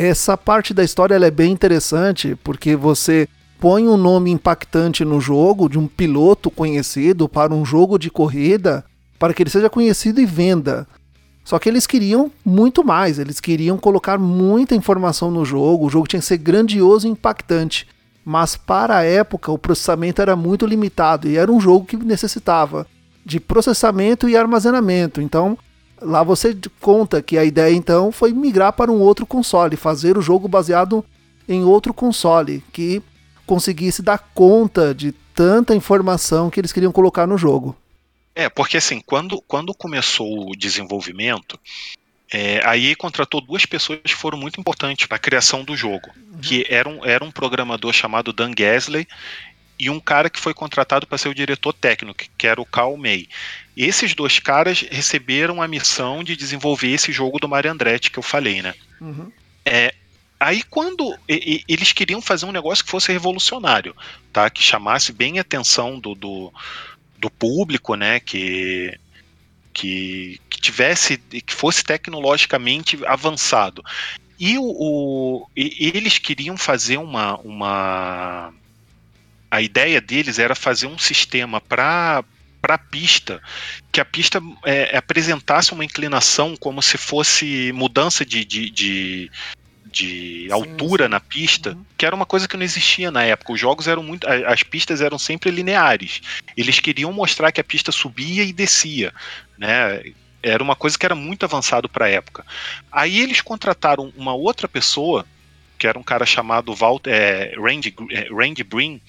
[0.00, 3.26] Essa parte da história é bem interessante, porque você
[3.58, 8.84] põe um nome impactante no jogo de um piloto conhecido para um jogo de corrida,
[9.18, 10.86] para que ele seja conhecido e venda.
[11.42, 16.06] Só que eles queriam muito mais, eles queriam colocar muita informação no jogo, o jogo
[16.06, 17.84] tinha que ser grandioso e impactante.
[18.24, 22.86] Mas para a época o processamento era muito limitado e era um jogo que necessitava
[23.26, 25.20] de processamento e armazenamento.
[25.20, 25.58] Então
[26.00, 30.22] Lá você conta que a ideia então foi migrar para um outro console, fazer o
[30.22, 31.04] jogo baseado
[31.48, 33.02] em outro console que
[33.46, 37.76] conseguisse dar conta de tanta informação que eles queriam colocar no jogo.
[38.34, 41.58] É, porque assim, quando, quando começou o desenvolvimento,
[42.32, 46.10] é, a EA contratou duas pessoas que foram muito importantes para a criação do jogo,
[46.14, 46.38] uhum.
[46.40, 49.08] que era um, era um programador chamado Dan Gasley
[49.78, 52.96] e um cara que foi contratado para ser o diretor técnico, que era o Cal
[52.96, 53.28] May.
[53.76, 58.22] Esses dois caras receberam a missão de desenvolver esse jogo do Mario Andretti que eu
[58.22, 58.74] falei, né?
[59.00, 59.30] Uhum.
[59.64, 59.94] É,
[60.40, 63.94] aí quando e, e, eles queriam fazer um negócio que fosse revolucionário,
[64.32, 64.50] tá?
[64.50, 66.52] Que chamasse bem a atenção do, do,
[67.16, 68.18] do público, né?
[68.18, 68.98] Que,
[69.72, 73.84] que, que tivesse, que fosse tecnologicamente avançado.
[74.40, 78.52] E, o, o e, eles queriam fazer uma, uma
[79.50, 82.24] a ideia deles era fazer um sistema para
[82.60, 83.40] para a pista,
[83.92, 89.30] que a pista é, apresentasse uma inclinação como se fosse mudança de, de, de,
[89.90, 91.10] de sim, altura sim.
[91.10, 91.84] na pista, uhum.
[91.96, 93.52] que era uma coisa que não existia na época.
[93.52, 94.26] Os jogos eram muito.
[94.28, 96.20] As pistas eram sempre lineares.
[96.56, 99.14] Eles queriam mostrar que a pista subia e descia.
[99.56, 100.12] Né?
[100.42, 102.44] Era uma coisa que era muito avançado para a época.
[102.90, 105.24] Aí eles contrataram uma outra pessoa,
[105.78, 109.00] que era um cara chamado Walter, é, Randy, é, Randy Breen,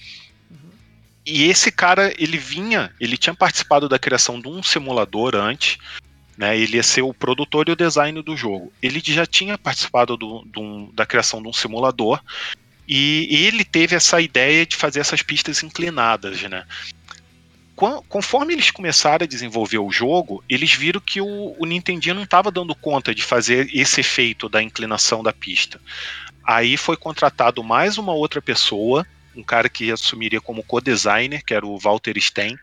[1.24, 5.78] e esse cara, ele vinha, ele tinha participado da criação de um simulador antes,
[6.36, 6.58] né?
[6.58, 8.72] Ele ia ser o produtor e o design do jogo.
[8.80, 12.20] Ele já tinha participado do, do, da criação de um simulador
[12.88, 16.64] e ele teve essa ideia de fazer essas pistas inclinadas, né?
[18.08, 22.50] Conforme eles começaram a desenvolver o jogo, eles viram que o, o Nintendinho não estava
[22.50, 25.80] dando conta de fazer esse efeito da inclinação da pista.
[26.44, 29.06] Aí foi contratado mais uma outra pessoa
[29.40, 32.56] um cara que assumiria como co-designer, que era o Walter Stein.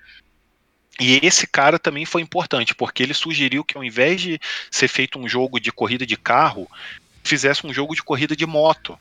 [0.99, 4.39] E esse cara também foi importante, porque ele sugeriu que ao invés de
[4.71, 6.69] ser feito um jogo de corrida de carro,
[7.23, 8.97] fizesse um jogo de corrida de moto.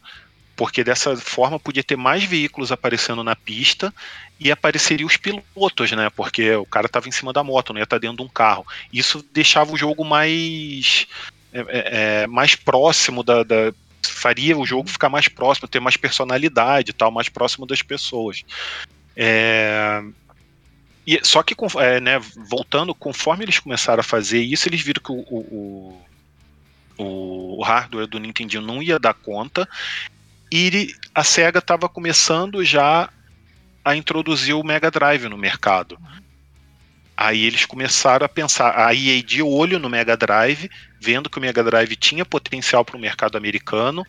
[0.55, 3.93] Porque dessa forma podia ter mais veículos aparecendo na pista
[4.41, 6.11] e apareceriam os pilotos, né?
[6.11, 8.29] Porque o cara estava em cima da moto, não ia estar tá dentro de um
[8.29, 8.67] carro.
[8.93, 11.07] Isso deixava o jogo mais,
[11.53, 13.73] é, é, é mais próximo da, da
[14.09, 18.43] faria o jogo ficar mais próximo, ter mais personalidade tal, mais próximo das pessoas.
[19.17, 20.03] É,
[21.07, 22.19] e, só que, é, né,
[22.51, 26.03] voltando, conforme eles começaram a fazer isso, eles viram que o, o,
[26.99, 29.69] o, o hardware do Nintendo não ia dar conta
[30.53, 33.09] e a SEGA estava começando já
[33.85, 35.99] a introduzir o Mega Drive no mercado.
[37.17, 40.69] Aí eles começaram a pensar, a EA de olho no Mega Drive,
[41.01, 44.05] vendo que o Mega Drive tinha potencial para o mercado americano,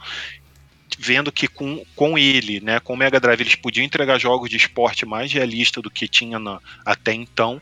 [0.98, 4.58] vendo que com, com ele, né, com o Mega Drive, eles podiam entregar jogos de
[4.58, 7.62] esporte mais realista do que tinha na, até então.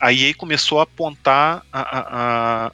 [0.00, 2.72] A EA começou a apontar a, a,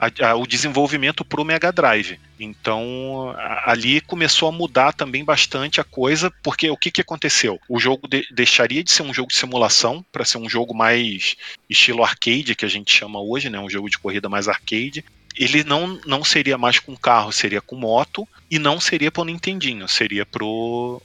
[0.00, 2.18] a, o desenvolvimento para o Mega Drive.
[2.40, 7.60] Então ali começou a mudar também bastante a coisa, porque o que, que aconteceu?
[7.68, 11.36] O jogo de, deixaria de ser um jogo de simulação para ser um jogo mais
[11.68, 13.58] estilo arcade, que a gente chama hoje, né?
[13.58, 15.04] um jogo de corrida mais arcade.
[15.38, 19.88] Ele não, não seria mais com carro, seria com moto e não seria pro Nintendinho,
[19.88, 21.00] seria pro,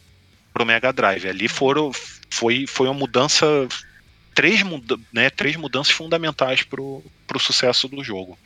[0.51, 1.27] pro Mega Drive.
[1.27, 1.91] Ali foram,
[2.29, 3.45] foi, foi uma mudança,
[4.33, 4.63] três,
[5.13, 8.37] né, três mudanças fundamentais pro, pro sucesso do jogo.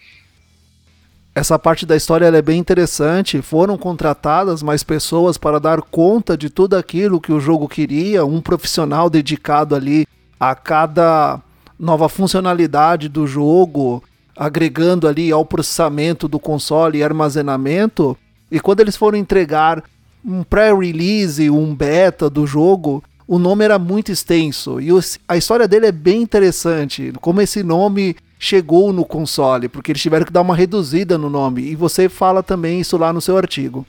[1.34, 3.42] Essa parte da história é bem interessante.
[3.42, 8.42] Foram contratadas mais pessoas para dar conta de tudo aquilo que o jogo queria, um
[8.42, 10.08] profissional dedicado ali
[10.40, 11.40] a cada
[11.80, 14.04] nova funcionalidade do jogo,
[14.38, 18.18] agregando ali ao processamento do console e armazenamento.
[18.52, 19.84] E quando eles foram entregar
[20.24, 24.90] um pré-release, um beta do jogo, o nome era muito extenso e
[25.28, 27.12] a história dele é bem interessante.
[27.20, 31.64] Como esse nome chegou no console, porque eles tiveram que dar uma reduzida no nome.
[31.64, 33.86] E você fala também isso lá no seu artigo.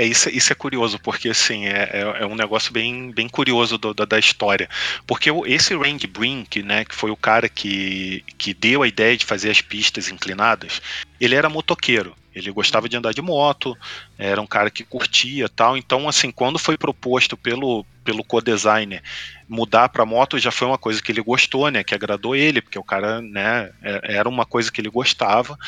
[0.00, 3.76] É, isso, isso é curioso, porque assim, é, é, é um negócio bem, bem curioso
[3.76, 4.66] do, da, da, história.
[5.06, 9.26] Porque esse Randy Brink, né, que foi o cara que, que deu a ideia de
[9.26, 10.80] fazer as pistas inclinadas,
[11.20, 12.16] ele era motoqueiro.
[12.34, 13.76] Ele gostava de andar de moto,
[14.16, 15.76] era um cara que curtia tal.
[15.76, 19.02] Então, assim, quando foi proposto pelo, pelo co-designer
[19.46, 21.84] mudar para moto, já foi uma coisa que ele gostou, né?
[21.84, 23.70] Que agradou ele, porque o cara, né?
[23.82, 25.58] É, era uma coisa que ele gostava.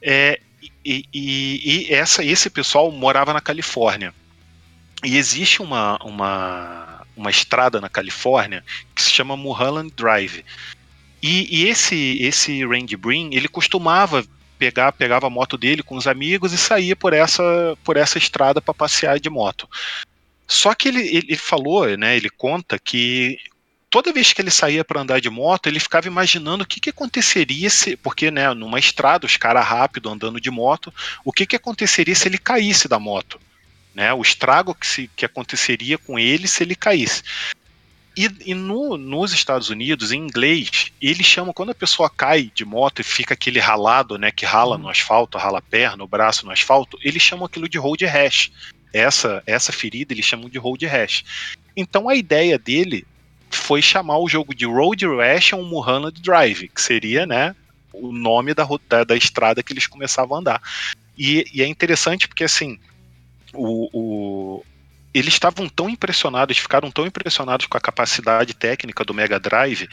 [0.00, 0.38] É,
[0.84, 4.14] e, e, essa, esse pessoal morava na Califórnia.
[5.02, 10.44] E existe uma, uma, uma estrada na Califórnia que se chama Mulholland Drive.
[11.22, 14.24] E, e, esse esse Randy Brin, ele costumava
[14.58, 18.60] pegar pegava a moto dele com os amigos e saía por essa por essa estrada
[18.60, 19.68] para passear de moto.
[20.46, 23.38] Só que ele, ele falou, né, ele conta que
[23.94, 26.90] toda vez que ele saía para andar de moto, ele ficava imaginando o que, que
[26.90, 30.92] aconteceria se, porque né, numa estrada, os caras rápido andando de moto,
[31.24, 33.40] o que, que aconteceria se ele caísse da moto,
[33.94, 34.12] né?
[34.12, 37.22] O estrago que, se, que aconteceria com ele se ele caísse.
[38.16, 42.64] E, e no, nos Estados Unidos, em inglês, eles chamam, quando a pessoa cai de
[42.64, 46.44] moto e fica aquele ralado, né, que rala no asfalto, rala a perna, o braço
[46.44, 48.50] no asfalto, eles chamam aquilo de road rash.
[48.92, 51.24] Essa, essa ferida eles chamam de road rash.
[51.76, 53.06] Então a ideia dele
[53.56, 57.54] foi chamar o jogo de Road Rash on Mulholland Drive, que seria, né,
[57.92, 60.62] o nome da, da, da estrada que eles começavam a andar.
[61.16, 62.78] E, e é interessante porque, assim,
[63.52, 64.64] o, o,
[65.12, 69.88] eles estavam tão impressionados, ficaram tão impressionados com a capacidade técnica do Mega Drive,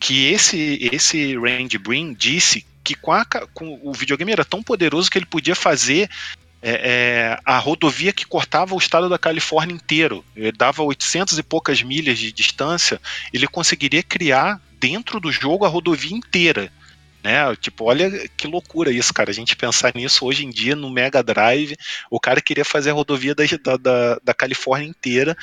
[0.00, 5.10] que esse, esse Randy Brin disse que com, a, com, o videogame era tão poderoso
[5.10, 6.08] que ele podia fazer
[6.64, 10.24] é, é, a rodovia que cortava o estado da Califórnia inteiro.
[10.34, 13.00] Ele dava 800 e poucas milhas de distância,
[13.32, 16.72] ele conseguiria criar dentro do jogo a rodovia inteira
[17.24, 17.56] né?
[17.56, 19.30] Tipo, olha que loucura isso, cara.
[19.30, 21.74] A gente pensar nisso hoje em dia no Mega Drive,
[22.10, 23.44] o cara queria fazer a rodovia da,
[23.78, 25.34] da, da Califórnia inteira,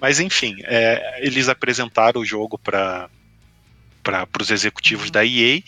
[0.00, 3.08] mas enfim, é, eles apresentaram o jogo para
[4.02, 5.60] para os executivos da EA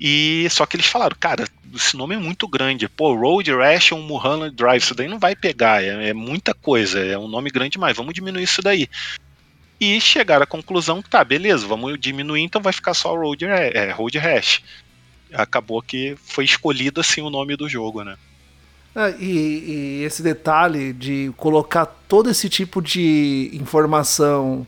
[0.00, 2.88] e só que eles falaram, cara, esse nome é muito grande.
[2.88, 6.98] Pô, Road Rash ou Mulholland Drive, isso daí não vai pegar, é, é, muita coisa,
[6.98, 8.88] é um nome grande demais, vamos diminuir isso daí.
[9.78, 13.90] E chegaram à conclusão que tá, beleza, vamos diminuir, então vai ficar só Road, é,
[13.92, 14.62] Road Rash
[15.32, 18.16] acabou que foi escolhido assim o nome do jogo, né?
[18.94, 24.66] É, e, e, esse detalhe de colocar todo esse tipo de informação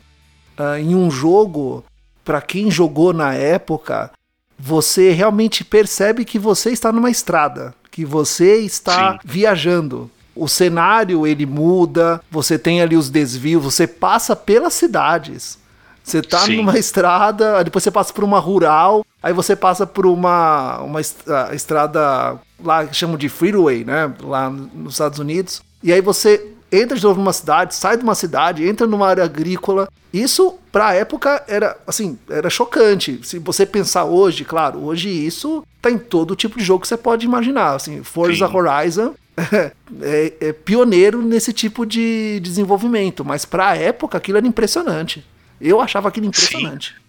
[0.57, 1.83] uh, em um jogo,
[2.23, 4.11] para quem jogou na época,
[4.65, 9.19] você realmente percebe que você está numa estrada, que você está Sim.
[9.25, 10.09] viajando.
[10.33, 15.59] O cenário ele muda, você tem ali os desvios, você passa pelas cidades.
[16.01, 16.57] Você tá Sim.
[16.57, 22.39] numa estrada, depois você passa por uma rural, aí você passa por uma, uma estrada
[22.63, 24.13] lá que chamam de freeway, né?
[24.21, 25.61] Lá nos Estados Unidos.
[25.83, 29.23] E aí você entra de novo numa cidade, sai de uma cidade, entra numa área
[29.23, 29.87] agrícola.
[30.11, 33.19] Isso, pra época, era assim, era chocante.
[33.23, 36.97] Se você pensar hoje, claro, hoje isso tá em todo tipo de jogo que você
[36.97, 37.75] pode imaginar.
[37.75, 38.55] Assim, Forza Sim.
[38.55, 39.13] Horizon
[40.01, 45.25] é, é, pioneiro nesse tipo de desenvolvimento, mas pra época aquilo era impressionante.
[45.61, 46.89] Eu achava aquilo impressionante.
[46.89, 47.02] Sim.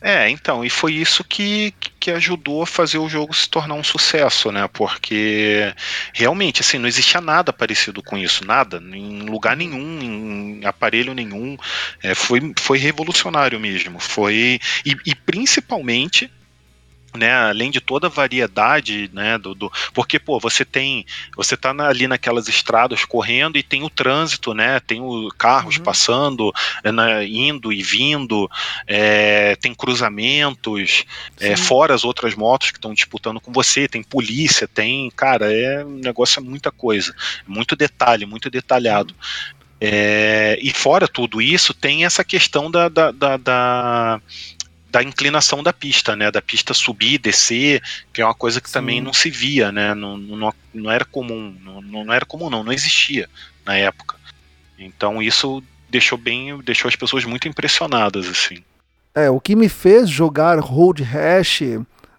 [0.00, 3.82] É, então, e foi isso que, que ajudou a fazer o jogo se tornar um
[3.82, 4.68] sucesso, né?
[4.72, 5.74] Porque
[6.12, 11.56] realmente, assim, não existia nada parecido com isso, nada, em lugar nenhum, em aparelho nenhum.
[12.02, 13.98] É, foi, foi revolucionário mesmo.
[13.98, 14.60] Foi.
[14.84, 16.30] E, e principalmente
[17.18, 21.04] né, além de toda a variedade, né, do, do, porque pô, você tem,
[21.36, 25.76] você tá na, ali naquelas estradas correndo e tem o trânsito, né, tem o carros
[25.76, 25.82] uhum.
[25.82, 26.52] passando,
[26.82, 28.48] é, né, indo e vindo,
[28.86, 31.04] é, tem cruzamentos,
[31.38, 35.84] é, fora as outras motos que estão disputando com você, tem polícia, tem, cara, é
[35.84, 37.14] um negócio é muita coisa,
[37.46, 39.14] muito detalhe, muito detalhado.
[39.80, 44.20] É, e fora tudo isso, tem essa questão da, da, da, da
[44.90, 46.30] da inclinação da pista, né?
[46.30, 47.82] Da pista subir e descer,
[48.12, 48.74] que é uma coisa que Sim.
[48.74, 49.94] também não se via, né?
[49.94, 53.28] Não, não, não era comum, não, não era comum, não, não existia
[53.66, 54.16] na época.
[54.78, 58.62] Então isso deixou bem, deixou as pessoas muito impressionadas, assim.
[59.14, 61.62] É, o que me fez jogar Road Rash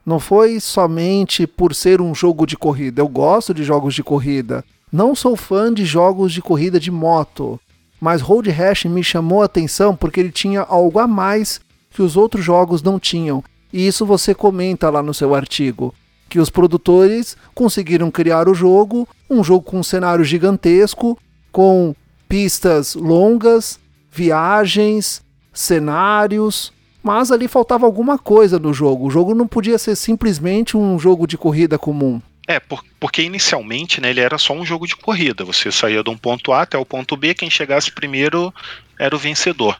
[0.05, 3.01] não foi somente por ser um jogo de corrida.
[3.01, 4.63] Eu gosto de jogos de corrida.
[4.91, 7.59] Não sou fã de jogos de corrida de moto.
[8.01, 12.15] Mas Road Rash me chamou a atenção porque ele tinha algo a mais que os
[12.15, 13.43] outros jogos não tinham.
[13.71, 15.93] E isso você comenta lá no seu artigo.
[16.27, 21.17] Que os produtores conseguiram criar o jogo, um jogo com um cenário gigantesco,
[21.51, 21.95] com
[22.27, 23.79] pistas longas,
[24.11, 26.71] viagens, cenários,
[27.01, 29.07] mas ali faltava alguma coisa no jogo.
[29.07, 32.21] O jogo não podia ser simplesmente um jogo de corrida comum.
[32.47, 35.43] É, por, porque inicialmente né, ele era só um jogo de corrida.
[35.43, 38.53] Você saía de um ponto A até o ponto B, quem chegasse primeiro
[38.97, 39.77] era o vencedor.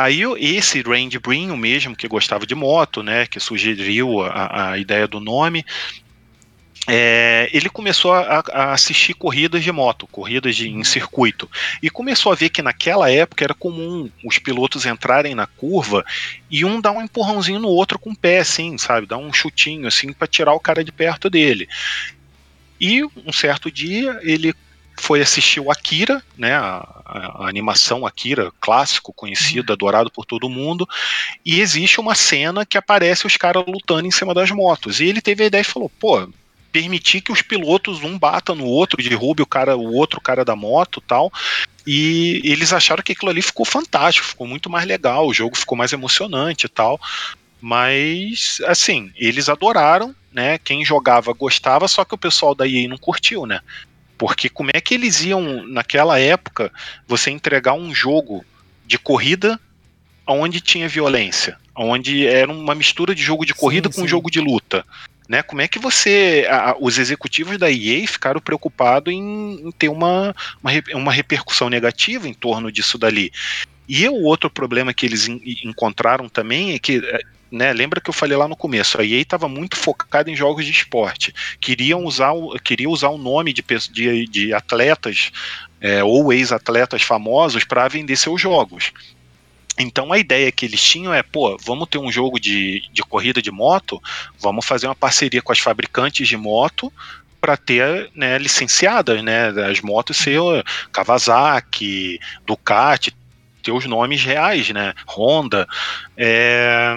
[0.00, 4.78] Aí esse Randy Brin, o mesmo que gostava de moto, né, que sugeriu a, a
[4.78, 5.64] ideia do nome,
[6.86, 11.50] é, ele começou a, a, assistir corridas de moto, corridas de, em circuito,
[11.82, 16.04] e começou a ver que naquela época era comum os pilotos entrarem na curva
[16.48, 19.88] e um dar um empurrãozinho no outro com o pé, assim, sabe, dar um chutinho
[19.88, 21.68] assim para tirar o cara de perto dele.
[22.80, 24.54] E um certo dia ele
[25.00, 29.74] foi assistir o Akira, né, a, a, animação Akira, clássico, conhecido, uhum.
[29.74, 30.88] adorado por todo mundo,
[31.44, 35.00] e existe uma cena que aparece os caras lutando em cima das motos.
[35.00, 36.28] E ele teve a ideia e falou: pô,
[36.70, 40.54] permitir que os pilotos um bata no outro, derrube o cara, o outro cara da
[40.54, 41.32] moto, tal.
[41.86, 45.76] E eles acharam que aquilo ali ficou fantástico, ficou muito mais legal, o jogo ficou
[45.76, 47.00] mais emocionante e tal.
[47.60, 50.58] Mas, assim, eles adoraram, né?
[50.58, 53.60] Quem jogava gostava, só que o pessoal da EA não curtiu, né?
[54.18, 56.72] Porque como é que eles iam, naquela época,
[57.06, 58.44] você entregar um jogo
[58.84, 59.58] de corrida
[60.26, 61.56] onde tinha violência?
[61.74, 64.08] Onde era uma mistura de jogo de corrida sim, com sim.
[64.08, 64.84] jogo de luta.
[65.28, 65.42] Né?
[65.42, 66.46] Como é que você.
[66.50, 72.26] A, os executivos da EA ficaram preocupados em, em ter uma, uma, uma, repercussão negativa
[72.26, 73.30] em torno disso dali.
[73.86, 75.28] E o outro problema que eles
[75.62, 77.00] encontraram também é que.
[77.50, 80.66] Né, lembra que eu falei lá no começo, a EA estava muito focada em jogos
[80.66, 81.34] de esporte.
[81.58, 82.32] Queriam usar,
[82.62, 85.32] queria usar o nome de, de, de atletas
[85.80, 88.92] é, ou ex-atletas famosos para vender seus jogos.
[89.78, 93.40] Então a ideia que eles tinham é, pô, vamos ter um jogo de, de corrida
[93.40, 94.02] de moto,
[94.38, 96.92] vamos fazer uma parceria com as fabricantes de moto
[97.40, 100.40] para ter né, licenciadas, né, as motos ser
[100.90, 103.14] Kawasaki, Ducati,
[103.62, 105.66] ter os nomes reais, né, Honda.
[106.16, 106.96] É...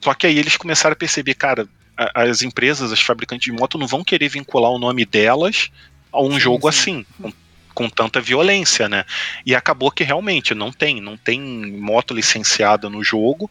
[0.00, 1.68] Só que aí eles começaram a perceber, cara,
[2.14, 5.70] as empresas, as fabricantes de moto não vão querer vincular o nome delas
[6.12, 7.04] a um sim, jogo sim.
[7.20, 7.32] assim,
[7.74, 9.04] com tanta violência, né?
[9.46, 13.50] E acabou que realmente não tem, não tem moto licenciada no jogo.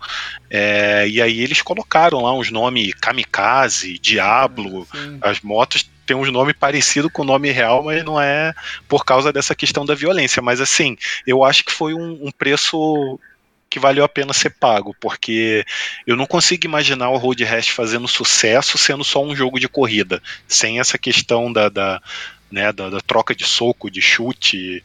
[0.49, 4.87] É, e aí eles colocaram lá uns nomes Kamikaze, Diablo,
[5.21, 8.53] as motos tem uns nomes parecidos com o nome real, mas não é
[8.87, 10.41] por causa dessa questão da violência.
[10.41, 13.19] Mas assim, eu acho que foi um, um preço
[13.69, 15.65] que valeu a pena ser pago, porque
[16.05, 20.21] eu não consigo imaginar o Road Rash fazendo sucesso sendo só um jogo de corrida,
[20.47, 22.01] sem essa questão da, da,
[22.51, 24.83] né, da, da, troca de soco, de chute,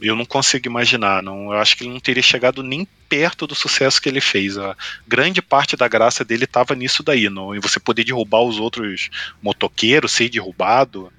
[0.00, 1.22] eu não consigo imaginar.
[1.22, 4.58] Não, eu acho que ele não teria chegado nem perto do sucesso que ele fez.
[4.58, 8.58] A grande parte da graça dele estava nisso daí, não, em você poder derrubar os
[8.58, 9.10] outros
[9.40, 11.12] motoqueiros, ser derrubado.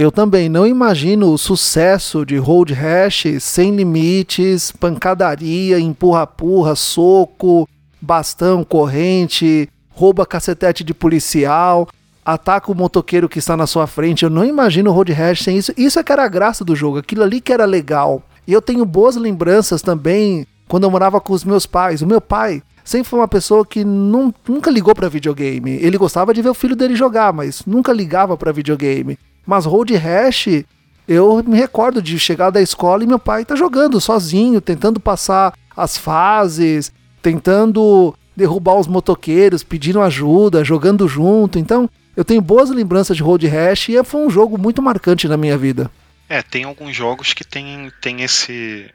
[0.00, 7.68] Eu também não imagino o sucesso de Road Rash sem limites, pancadaria, empurra-purra, soco,
[8.00, 11.86] bastão, corrente, rouba cacetete de policial
[12.24, 14.22] ataca o motoqueiro que está na sua frente.
[14.22, 15.70] Eu não imagino Road Rash sem isso.
[15.76, 18.22] Isso é que era a graça do jogo, aquilo ali que era legal.
[18.46, 22.00] E eu tenho boas lembranças também quando eu morava com os meus pais.
[22.00, 25.72] O meu pai sempre foi uma pessoa que nunca ligou para videogame.
[25.72, 29.18] Ele gostava de ver o filho dele jogar, mas nunca ligava para videogame.
[29.46, 30.64] Mas Road Rash,
[31.08, 35.54] eu me recordo de chegar da escola e meu pai tá jogando sozinho, tentando passar
[35.76, 41.58] as fases, tentando derrubar os motoqueiros, pedindo ajuda, jogando junto.
[41.58, 45.36] Então, eu tenho boas lembranças de Road Rash e foi um jogo muito marcante na
[45.36, 45.90] minha vida.
[46.28, 48.88] É, tem alguns jogos que tem, tem esse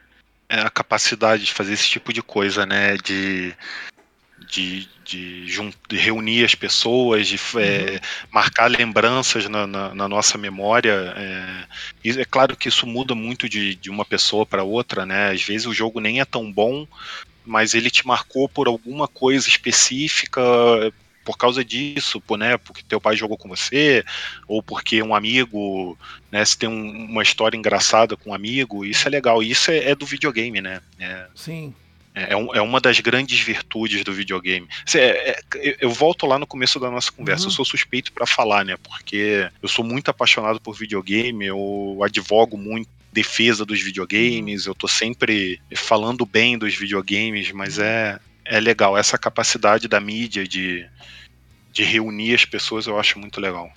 [0.50, 2.96] é, a capacidade de fazer esse tipo de coisa, né?
[2.98, 3.54] De,
[4.48, 8.00] de, de, de reunir as pessoas, de é, uhum.
[8.32, 11.14] marcar lembranças na, na, na nossa memória.
[11.16, 11.66] É,
[12.04, 15.32] e é claro que isso muda muito de, de uma pessoa para outra, né?
[15.32, 16.88] Às vezes o jogo nem é tão bom,
[17.46, 20.42] mas ele te marcou por alguma coisa específica,
[21.24, 24.06] por causa disso, por, né, porque teu pai jogou com você,
[24.48, 25.98] ou porque um amigo,
[26.32, 29.42] né, se tem um, uma história engraçada com um amigo, isso é legal.
[29.42, 30.82] Isso é, é do videogame, né?
[31.00, 31.26] É.
[31.34, 31.74] Sim.
[32.16, 34.66] É, é, uma das grandes virtudes do videogame.
[34.96, 37.44] É, é, eu volto lá no começo da nossa conversa.
[37.44, 37.50] Uhum.
[37.50, 38.78] Eu sou suspeito para falar, né?
[38.82, 44.88] Porque eu sou muito apaixonado por videogame, eu advogo muito defesa dos videogames, eu tô
[44.88, 48.98] sempre falando bem dos videogames, mas é, é legal.
[48.98, 50.86] Essa capacidade da mídia de,
[51.74, 53.70] de reunir as pessoas eu acho muito legal.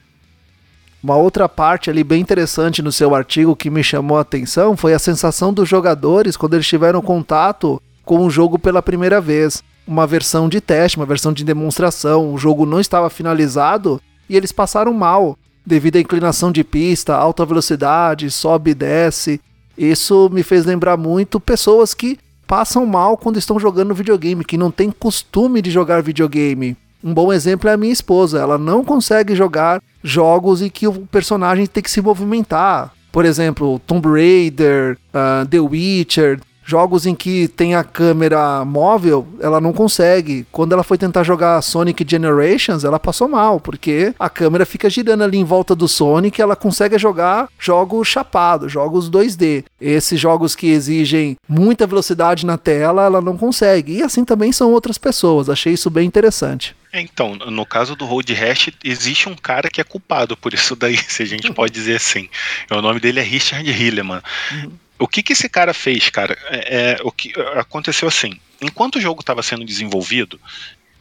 [1.03, 4.95] Uma outra parte ali bem interessante no seu artigo que me chamou a atenção foi
[4.95, 9.63] a sensação dos jogadores quando eles tiveram contato com o jogo pela primeira vez.
[9.87, 14.01] Uma versão de teste, uma versão de demonstração, o jogo não estava finalizado
[14.31, 19.39] e eles passaram mal devido à inclinação de pista, alta velocidade, sobe e desce.
[19.77, 24.71] Isso me fez lembrar muito pessoas que passam mal quando estão jogando videogame, que não
[24.71, 26.79] têm costume de jogar videogame.
[27.05, 28.39] Um bom exemplo é a minha esposa.
[28.39, 32.91] Ela não consegue jogar jogos em que o personagem tem que se movimentar.
[33.13, 39.59] Por exemplo, Tomb Raider, uh, The Witcher, Jogos em que tem a câmera móvel, ela
[39.59, 40.47] não consegue.
[40.53, 45.25] Quando ela foi tentar jogar Sonic Generations, ela passou mal, porque a câmera fica girando
[45.25, 49.65] ali em volta do Sonic, ela consegue jogar jogos chapados, jogos 2D.
[49.81, 53.95] Esses jogos que exigem muita velocidade na tela, ela não consegue.
[53.95, 55.49] E assim também são outras pessoas.
[55.49, 56.77] Achei isso bem interessante.
[56.93, 60.77] É, então, no caso do Road Rash, existe um cara que é culpado por isso
[60.77, 62.29] daí, se a gente pode dizer assim.
[62.71, 64.21] O nome dele é Richard Hilleman.
[64.53, 64.71] Uhum.
[64.99, 66.37] O que, que esse cara fez, cara?
[66.51, 68.39] É, é o que aconteceu assim.
[68.61, 70.41] Enquanto o jogo estava sendo desenvolvido,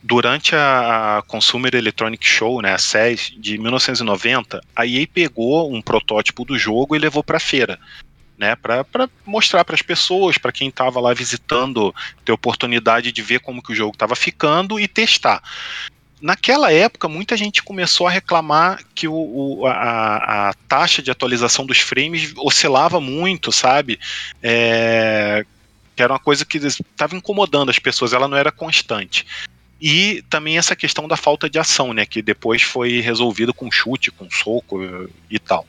[0.03, 6.45] durante a Consumer Electronic Show, né, a SES, de 1990, a EA pegou um protótipo
[6.45, 7.79] do jogo e levou para a feira.
[8.37, 8.85] Né, para
[9.25, 11.91] mostrar para as pessoas, para quem estava lá visitando,
[12.23, 15.41] ter oportunidade de ver como que o jogo estava ficando e testar
[16.21, 21.65] naquela época, muita gente começou a reclamar que o, o a, a, taxa de atualização
[21.65, 23.99] dos frames oscilava muito, sabe?
[24.41, 25.45] É,
[25.95, 29.25] que era uma coisa que estava incomodando as pessoas, ela não era constante.
[29.79, 32.05] E também essa questão da falta de ação, né?
[32.05, 34.79] Que depois foi resolvido com chute, com soco
[35.29, 35.65] e tal.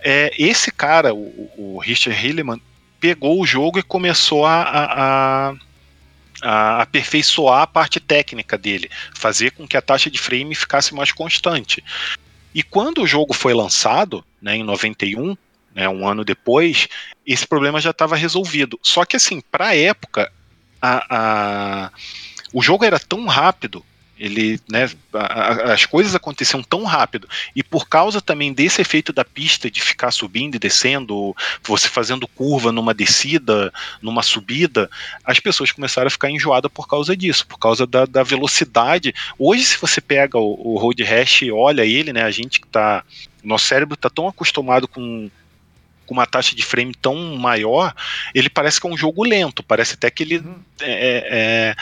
[0.00, 2.60] É, esse cara, o, o Richard Hilleman,
[3.00, 5.54] pegou o jogo e começou a, a, a
[6.42, 11.12] a aperfeiçoar a parte técnica dele, fazer com que a taxa de frame ficasse mais
[11.12, 11.82] constante.
[12.54, 15.36] E quando o jogo foi lançado, né, em 91,
[15.74, 16.88] né, um ano depois,
[17.26, 18.78] esse problema já estava resolvido.
[18.82, 20.32] Só que assim, para a época,
[20.80, 21.90] a,
[22.52, 23.84] o jogo era tão rápido
[24.18, 24.90] ele, né,
[25.64, 30.10] as coisas aconteciam tão rápido e por causa também desse efeito da pista de ficar
[30.10, 34.90] subindo e descendo, você fazendo curva numa descida, numa subida,
[35.24, 39.14] as pessoas começaram a ficar enjoadas por causa disso, por causa da, da velocidade.
[39.38, 42.66] Hoje, se você pega o, o Road Rash e olha ele, né, a gente que
[42.66, 43.04] tá,
[43.42, 45.30] nosso cérebro está tão acostumado com
[46.08, 47.94] com uma taxa de frame tão maior,
[48.34, 50.54] ele parece que é um jogo lento, parece até que ele uhum.
[50.80, 51.76] é, é,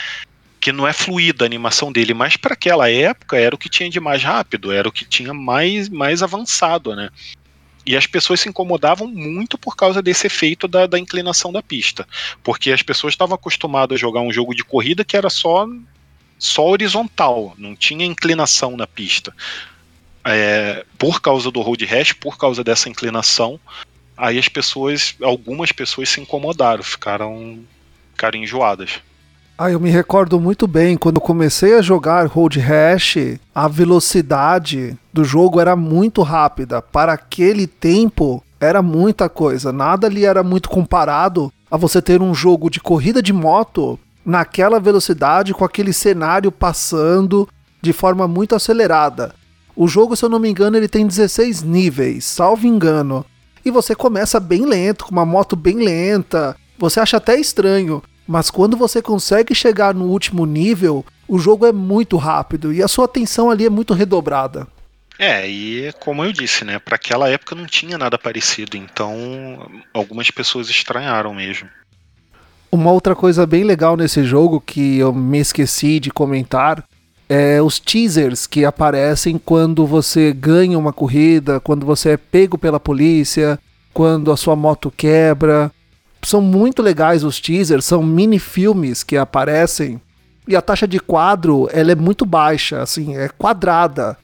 [0.67, 3.89] que não é fluida a animação dele, mas para aquela época era o que tinha
[3.89, 7.09] de mais rápido, era o que tinha mais, mais avançado, né?
[7.85, 12.05] E as pessoas se incomodavam muito por causa desse efeito da, da inclinação da pista.
[12.43, 15.65] Porque as pessoas estavam acostumadas a jogar um jogo de corrida que era só,
[16.37, 19.33] só horizontal, não tinha inclinação na pista.
[20.25, 23.57] É, por causa do road rash, por causa dessa inclinação,
[24.17, 27.63] aí as pessoas, algumas pessoas se incomodaram, ficaram,
[28.11, 28.99] ficaram enjoadas.
[29.59, 33.17] Ah, eu me recordo muito bem quando comecei a jogar Road Rash,
[33.55, 36.79] a velocidade do jogo era muito rápida.
[36.79, 39.73] Para aquele tempo, era muita coisa.
[39.73, 44.79] Nada ali era muito comparado a você ter um jogo de corrida de moto naquela
[44.79, 47.49] velocidade, com aquele cenário passando
[47.81, 49.33] de forma muito acelerada.
[49.75, 53.25] O jogo, se eu não me engano, ele tem 16 níveis, salvo engano.
[53.65, 56.55] E você começa bem lento, com uma moto bem lenta.
[56.77, 61.71] Você acha até estranho mas quando você consegue chegar no último nível, o jogo é
[61.71, 64.67] muito rápido e a sua atenção ali é muito redobrada.
[65.17, 70.29] É, e como eu disse, né, para aquela época não tinha nada parecido, então algumas
[70.29, 71.67] pessoas estranharam mesmo.
[72.71, 76.83] Uma outra coisa bem legal nesse jogo que eu me esqueci de comentar
[77.29, 82.79] é os teasers que aparecem quando você ganha uma corrida, quando você é pego pela
[82.79, 83.57] polícia,
[83.93, 85.71] quando a sua moto quebra
[86.27, 90.01] são muito legais os teasers, são mini filmes que aparecem
[90.45, 94.17] e a taxa de quadro ela é muito baixa, assim, é quadrada.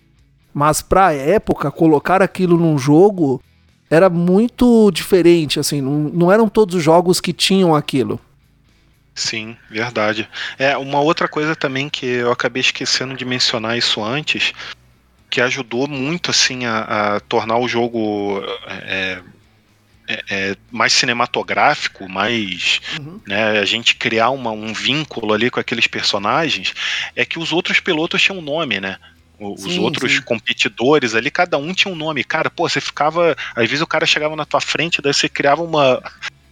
[0.53, 3.41] Mas para a época colocar aquilo num jogo
[3.89, 8.19] era muito diferente, assim, não, não eram todos os jogos que tinham aquilo.
[9.15, 10.27] Sim, verdade.
[10.59, 14.53] É uma outra coisa também que eu acabei esquecendo de mencionar isso antes,
[15.29, 19.21] que ajudou muito assim a, a tornar o jogo é,
[20.13, 23.19] é, é, mais cinematográfico, mais uhum.
[23.27, 26.73] né, a gente criar uma, um vínculo ali com aqueles personagens,
[27.15, 28.97] é que os outros pilotos tinham um nome, né?
[29.39, 30.21] Os sim, outros sim.
[30.21, 32.23] competidores ali, cada um tinha um nome.
[32.23, 33.35] Cara, pô, você ficava.
[33.55, 36.01] Às vezes o cara chegava na tua frente, daí você criava uma,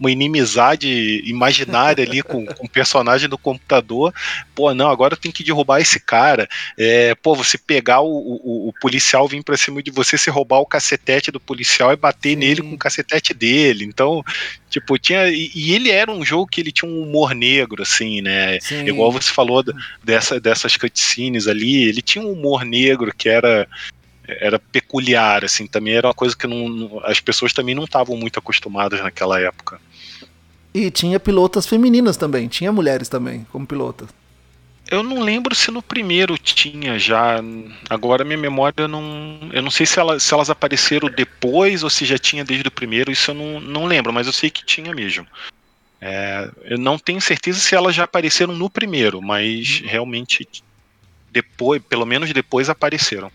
[0.02, 4.12] uma inimizade imaginária ali com, com o personagem do computador.
[4.56, 6.50] Pô, não, agora tem que derrubar esse cara.
[6.76, 10.58] É, pô, você pegar o, o, o policial vir pra cima de você, se roubar
[10.58, 12.36] o cacetete do policial e bater Sim.
[12.38, 13.86] nele com o cacetete dele.
[13.86, 14.24] Então,
[14.72, 15.30] tipo, tinha.
[15.30, 18.60] E, e, ele era um jogo que ele tinha um humor negro, assim, né?
[18.60, 18.88] Sim.
[18.88, 19.64] Igual você falou
[20.04, 23.68] dessa, dessas cutscenes ali, ele tinha um humor negro que era
[24.40, 28.40] era peculiar, assim, também era uma coisa que não, as pessoas também não estavam muito
[28.40, 29.80] acostumadas naquela época.
[30.74, 34.10] E tinha pilotas femininas também, tinha mulheres também como pilotas.
[34.90, 37.38] Eu não lembro se no primeiro tinha já.
[37.90, 39.40] Agora minha memória não.
[39.54, 43.12] Eu não sei se, se elas apareceram depois ou se já tinha desde o primeiro,
[43.12, 45.26] isso eu não, não lembro, mas eu sei que tinha mesmo.
[46.02, 50.48] É, eu não tenho certeza se elas já apareceram no primeiro, mas realmente
[51.32, 53.32] depois, pelo menos depois apareceram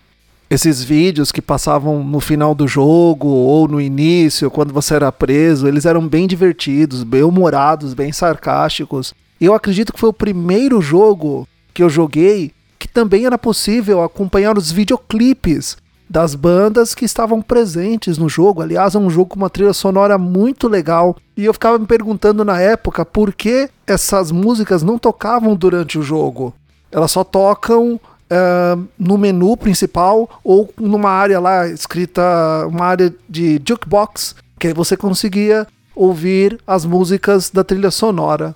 [0.49, 5.67] esses vídeos que passavam no final do jogo ou no início, quando você era preso,
[5.67, 9.13] eles eram bem divertidos, bem humorados, bem sarcásticos.
[9.39, 14.57] Eu acredito que foi o primeiro jogo que eu joguei que também era possível acompanhar
[14.57, 15.77] os videoclipes
[16.09, 18.61] das bandas que estavam presentes no jogo.
[18.61, 21.17] Aliás, é um jogo com uma trilha sonora muito legal.
[21.35, 26.03] E eu ficava me perguntando na época por que essas músicas não tocavam durante o
[26.03, 26.53] jogo.
[26.91, 27.99] Elas só tocam
[28.31, 32.21] uh, no menu principal ou numa área lá escrita,
[32.67, 38.55] uma área de jukebox, que você conseguia ouvir as músicas da trilha sonora.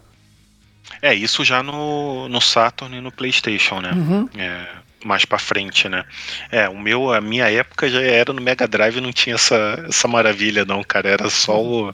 [1.01, 3.91] É, isso já no, no Saturn e no PlayStation, né?
[3.91, 4.29] Uhum.
[4.37, 4.67] É,
[5.03, 6.05] mais para frente, né?
[6.51, 10.07] É, o meu, a minha época já era no Mega Drive, não tinha essa, essa
[10.07, 11.09] maravilha, não, cara.
[11.09, 11.93] Era só o,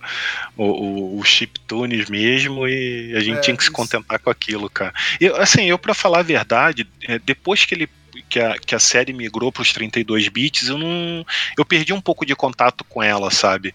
[0.56, 4.94] o, o chiptunes mesmo e a gente é, tinha que se contentar com aquilo, cara.
[5.20, 7.90] E, assim, eu, para falar a verdade, é, depois que ele
[8.30, 11.26] que a, que a série migrou para os 32 bits, eu não.
[11.58, 13.74] Eu perdi um pouco de contato com ela, sabe?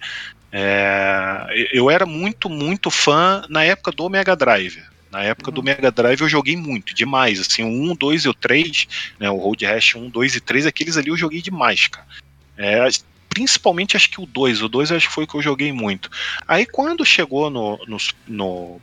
[0.51, 4.83] É, eu era muito, muito fã na época do Mega Drive.
[5.13, 5.55] Na época uhum.
[5.55, 7.39] do Mega Drive eu joguei muito, demais.
[7.39, 8.89] Assim, o 1, 2 e o 3,
[9.21, 12.07] né, o Road Rash 1, 2 e 3, aqueles ali eu joguei demais, cara.
[12.57, 12.89] É,
[13.29, 16.11] principalmente acho que o 2, o 2 acho que foi o que eu joguei muito.
[16.49, 18.81] Aí quando chegou no, no, no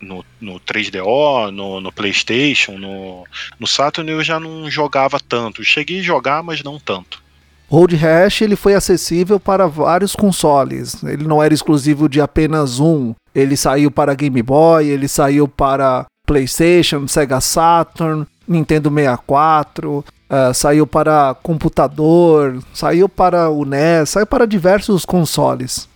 [0.00, 3.24] no, no 3DO, no, no, PlayStation, no,
[3.56, 5.62] no Saturn eu já não jogava tanto.
[5.62, 7.22] Cheguei a jogar, mas não tanto.
[7.68, 11.02] Road Rash ele foi acessível para vários consoles.
[11.04, 13.14] Ele não era exclusivo de apenas um.
[13.34, 20.52] Ele saiu para Game Boy, ele saiu para PlayStation, Sega Saturn, Nintendo 64, uh, eh,
[20.52, 25.88] saiu para computador, saiu para o NES, saiu para diversos consoles.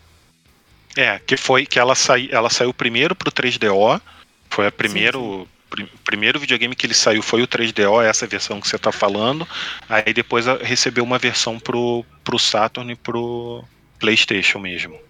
[0.96, 4.00] É, que foi que ela, sai, ela saiu primeiro para o 3DO,
[4.48, 5.48] foi a primeiro, sim, sim.
[5.68, 9.46] Pr primeiro videogame que ele saiu foi o 3DO, essa versão que você está falando.
[9.88, 13.64] Aí depois recebeu uma versão pro, pro Saturn e pro
[13.98, 15.05] PlayStation mesmo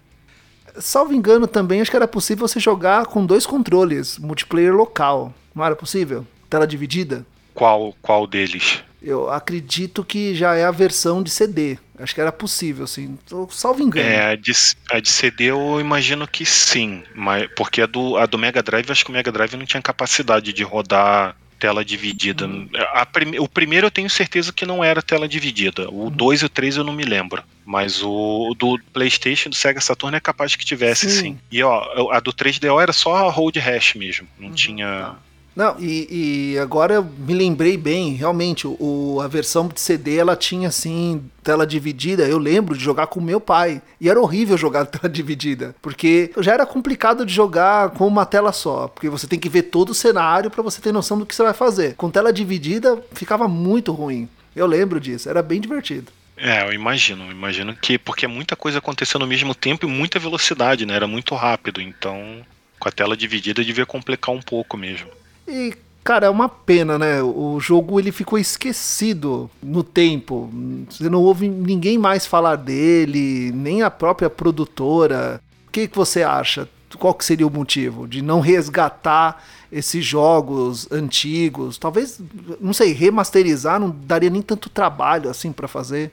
[0.79, 5.33] salvo engano também, acho que era possível você jogar com dois controles, multiplayer local.
[5.53, 6.25] Não era possível?
[6.49, 7.25] Tela dividida?
[7.53, 8.83] Qual, qual deles?
[9.01, 11.77] Eu acredito que já é a versão de CD.
[11.99, 13.17] Acho que era possível, assim.
[13.49, 14.07] Salvo engano.
[14.07, 14.51] É, a de,
[14.91, 17.03] a de CD eu imagino que sim.
[17.15, 19.81] Mas, porque a do, a do Mega Drive, acho que o Mega Drive não tinha
[19.81, 22.45] capacidade de rodar tela dividida.
[22.45, 22.69] Uhum.
[23.11, 25.89] Prim, o primeiro eu tenho certeza que não era tela dividida.
[25.89, 26.45] O 2 uhum.
[26.45, 27.43] e o 3 eu não me lembro.
[27.67, 31.19] Mas o, do PlayStation do Sega Saturn é capaz que tivesse, sim.
[31.19, 31.39] sim.
[31.51, 34.25] E ó, a do 3DO era só a Hold Hash mesmo.
[34.39, 34.55] Não uhum.
[34.55, 35.15] tinha.
[35.53, 40.33] Não, e, e, agora eu me lembrei bem, realmente, o, a versão de CD ela
[40.37, 42.25] tinha assim, tela dividida.
[42.25, 43.81] Eu lembro de jogar com meu pai.
[43.99, 45.75] E era horrível jogar tela dividida.
[45.81, 48.87] Porque já era complicado de jogar com uma tela só.
[48.87, 51.43] Porque você tem que ver todo o cenário para você ter noção do que você
[51.43, 51.95] vai fazer.
[51.95, 54.29] Com tela dividida ficava muito ruim.
[54.55, 56.13] Eu lembro disso, era bem divertido.
[56.37, 60.19] É, eu imagino, eu imagino que porque muita coisa aconteceu no mesmo tempo e muita
[60.19, 60.93] velocidade, né?
[60.93, 62.45] Era muito rápido, então
[62.79, 65.09] com a tela dividida devia complicar um pouco mesmo.
[65.47, 65.73] E,
[66.03, 67.23] cara, é uma pena, né?
[67.23, 70.51] O jogo ele ficou esquecido no tempo.
[70.89, 75.41] Você não ouve ninguém mais falar dele, nem a própria produtora.
[75.67, 76.69] O que, que você acha?
[76.99, 81.77] Qual que seria o motivo de não resgatar esses jogos antigos?
[81.77, 82.21] Talvez,
[82.61, 86.11] não sei, remasterizar não daria nem tanto trabalho assim para fazer.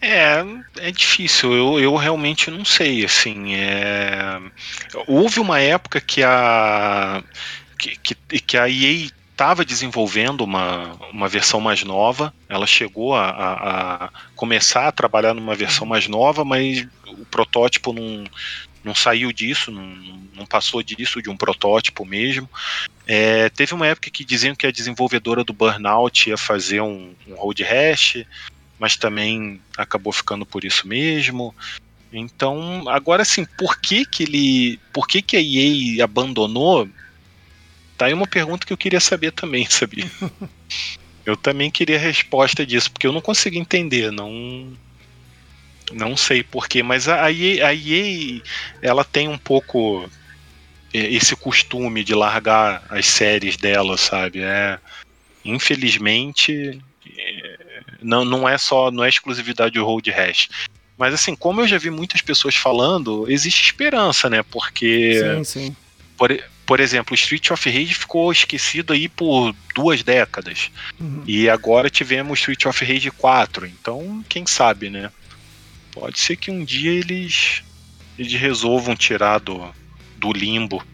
[0.00, 0.44] É,
[0.78, 1.52] é difícil.
[1.52, 3.04] Eu, eu realmente não sei.
[3.04, 4.40] Assim, é...
[5.06, 7.22] houve uma época que a
[7.78, 12.34] que, que, que a EA estava desenvolvendo uma, uma versão mais nova.
[12.48, 17.92] Ela chegou a, a, a, começar a trabalhar numa versão mais nova, mas o protótipo
[17.92, 18.24] não,
[18.82, 19.84] não saiu disso, não,
[20.34, 22.50] não passou disso, de um protótipo mesmo.
[23.06, 27.34] É, teve uma época que diziam que a desenvolvedora do Burnout ia fazer um, um
[27.36, 28.24] road hash,
[28.78, 31.54] mas também acabou ficando por isso mesmo.
[32.12, 36.88] Então, agora sim, por que que ele, por que que a EA abandonou?
[37.96, 40.10] Tá aí uma pergunta que eu queria saber também, sabia?
[41.26, 44.72] eu também queria resposta disso, porque eu não consigo entender, não
[45.92, 48.42] não sei porquê, mas a EA, a EA
[48.82, 50.08] ela tem um pouco
[50.92, 54.40] esse costume de largar as séries dela, sabe?
[54.40, 54.78] É,
[55.44, 56.78] infelizmente,
[57.16, 57.67] é,
[58.02, 60.48] não, não é só, não é exclusividade do Road Rash.
[60.96, 64.42] Mas assim, como eu já vi muitas pessoas falando, existe esperança, né?
[64.42, 65.20] Porque.
[65.36, 65.76] Sim, sim.
[66.16, 66.36] Por,
[66.66, 70.70] por exemplo, Street of Rage ficou esquecido aí por duas décadas.
[70.98, 71.22] Uhum.
[71.26, 73.66] E agora tivemos Street of Rage 4.
[73.66, 75.10] Então, quem sabe, né?
[75.92, 77.62] Pode ser que um dia eles,
[78.18, 79.72] eles resolvam tirar do,
[80.16, 80.84] do limbo.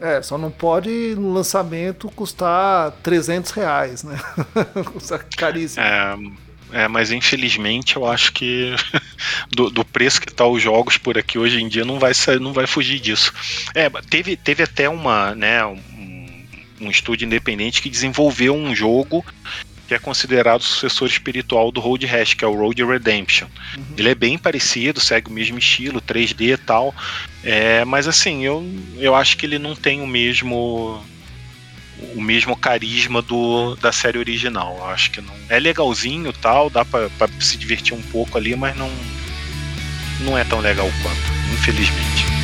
[0.00, 4.18] É, só não pode no lançamento custar 300 reais, né?
[5.36, 5.84] Caríssimo.
[5.84, 6.16] É,
[6.72, 8.74] é, mas infelizmente eu acho que
[9.54, 12.40] do, do, preço que tá os jogos por aqui hoje em dia não vai sair,
[12.40, 13.32] não vai fugir disso.
[13.74, 16.46] É, teve, teve até uma, né, um,
[16.80, 19.24] um estúdio independente que desenvolveu um jogo
[19.90, 23.48] que é considerado o sucessor espiritual do Road Rash, que é o Road Redemption.
[23.76, 23.84] Uhum.
[23.98, 26.94] Ele é bem parecido, segue o mesmo estilo, 3D e tal.
[27.42, 28.64] É, mas assim, eu,
[28.98, 31.04] eu acho que ele não tem o mesmo
[32.14, 34.76] o mesmo carisma do, da série original.
[34.78, 37.10] Eu acho que não é legalzinho tal, dá para
[37.40, 38.88] se divertir um pouco ali, mas não
[40.20, 42.39] não é tão legal quanto, infelizmente.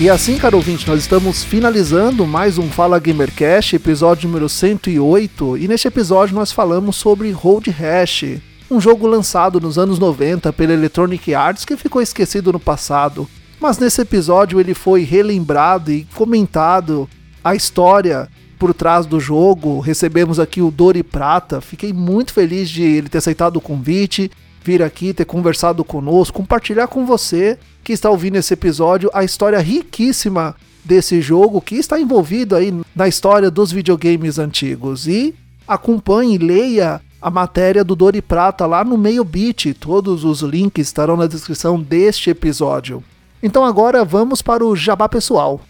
[0.00, 5.68] E assim, caro ouvinte, nós estamos finalizando mais um Fala Gamercast, episódio número 108, e
[5.68, 8.24] neste episódio nós falamos sobre Road Rash,
[8.68, 13.28] um jogo lançado nos anos 90 pela Electronic Arts que ficou esquecido no passado.
[13.60, 17.08] Mas nesse episódio ele foi relembrado e comentado
[17.42, 18.28] a história
[18.58, 19.78] por trás do jogo.
[19.78, 21.60] Recebemos aqui o Dori Prata.
[21.60, 24.28] Fiquei muito feliz de ele ter aceitado o convite,
[24.64, 29.60] vir aqui, ter conversado conosco, compartilhar com você que está ouvindo esse episódio a história
[29.60, 35.06] riquíssima desse jogo que está envolvido aí na história dos videogames antigos.
[35.06, 35.34] E
[35.68, 39.74] acompanhe, leia a matéria do Dori Prata lá no Meio Beat.
[39.78, 43.04] Todos os links estarão na descrição deste episódio.
[43.42, 45.60] Então agora vamos para o jabá pessoal.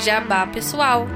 [0.00, 1.06] Jabá pessoal.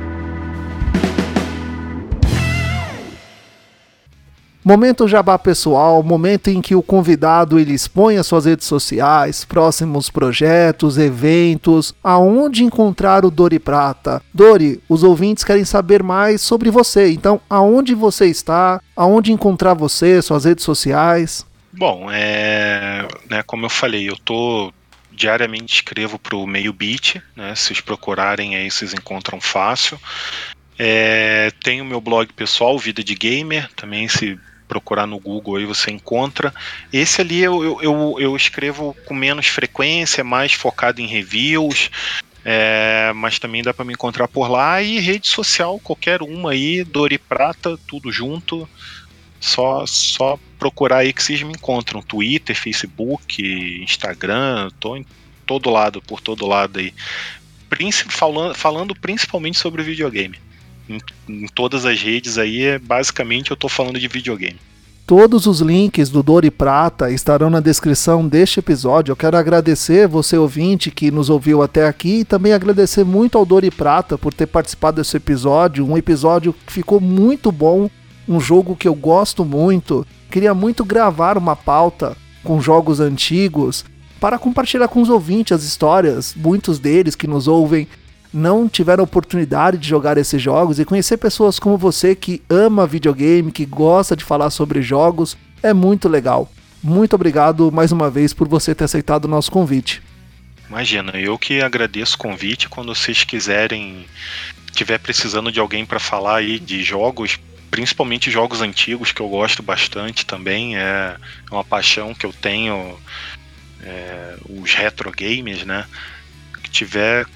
[4.64, 10.08] Momento jabá pessoal, momento em que o convidado ele expõe as suas redes sociais, próximos
[10.08, 14.22] projetos, eventos, aonde encontrar o Dori Prata.
[14.32, 20.22] Dori, os ouvintes querem saber mais sobre você, então aonde você está, aonde encontrar você,
[20.22, 21.44] suas redes sociais?
[21.70, 24.72] Bom, é, né, como eu falei, eu tô
[25.12, 27.54] diariamente escrevo para o Meio Beat, né?
[27.54, 30.00] Se vocês procurarem aí, vocês encontram fácil.
[30.78, 34.38] É, tenho meu blog pessoal, Vida de Gamer, também se
[34.68, 36.52] procurar no Google aí você encontra.
[36.92, 41.90] Esse ali eu, eu, eu escrevo com menos frequência, mais focado em reviews,
[42.44, 44.82] é, mas também dá para me encontrar por lá.
[44.82, 48.68] E rede social, qualquer uma aí, Dori Prata, tudo junto.
[49.40, 52.00] Só, só procurar aí que vocês me encontram.
[52.00, 53.42] Twitter, Facebook,
[53.82, 55.04] Instagram, tô em
[55.44, 56.94] todo lado, por todo lado aí.
[58.08, 60.38] Falando, falando principalmente sobre videogame
[60.88, 64.58] em, em todas as redes aí, é, basicamente eu estou falando de videogame.
[65.06, 69.12] Todos os links do Dori Prata estarão na descrição deste episódio.
[69.12, 73.44] Eu quero agradecer você ouvinte que nos ouviu até aqui e também agradecer muito ao
[73.44, 77.90] Dori Prata por ter participado desse episódio, um episódio que ficou muito bom,
[78.26, 80.06] um jogo que eu gosto muito.
[80.30, 83.84] Queria muito gravar uma pauta com jogos antigos
[84.18, 87.86] para compartilhar com os ouvintes as histórias, muitos deles que nos ouvem
[88.34, 93.52] não tiveram oportunidade de jogar esses jogos e conhecer pessoas como você que ama videogame,
[93.52, 96.50] que gosta de falar sobre jogos, é muito legal.
[96.82, 100.02] Muito obrigado mais uma vez por você ter aceitado o nosso convite.
[100.68, 102.68] Imagina, eu que agradeço o convite.
[102.68, 104.04] Quando vocês quiserem,
[104.72, 107.38] tiver precisando de alguém para falar aí de jogos,
[107.70, 111.16] principalmente jogos antigos que eu gosto bastante também, é
[111.50, 112.98] uma paixão que eu tenho,
[113.82, 115.86] é, os retro games, né?
[116.62, 117.26] Que tiver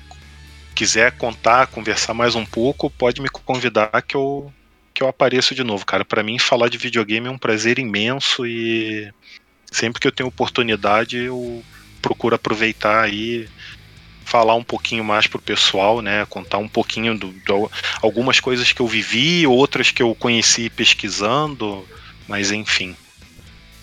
[0.79, 4.49] quiser contar, conversar mais um pouco, pode me convidar que eu,
[4.95, 6.05] que eu apareço de novo, cara.
[6.05, 9.12] Para mim, falar de videogame é um prazer imenso e
[9.72, 11.64] sempre que eu tenho oportunidade, eu
[12.01, 13.49] procuro aproveitar aí
[14.24, 16.24] falar um pouquinho mais pro pessoal, né?
[16.26, 17.68] Contar um pouquinho do, do
[18.01, 21.85] algumas coisas que eu vivi, outras que eu conheci pesquisando,
[22.29, 22.95] mas enfim.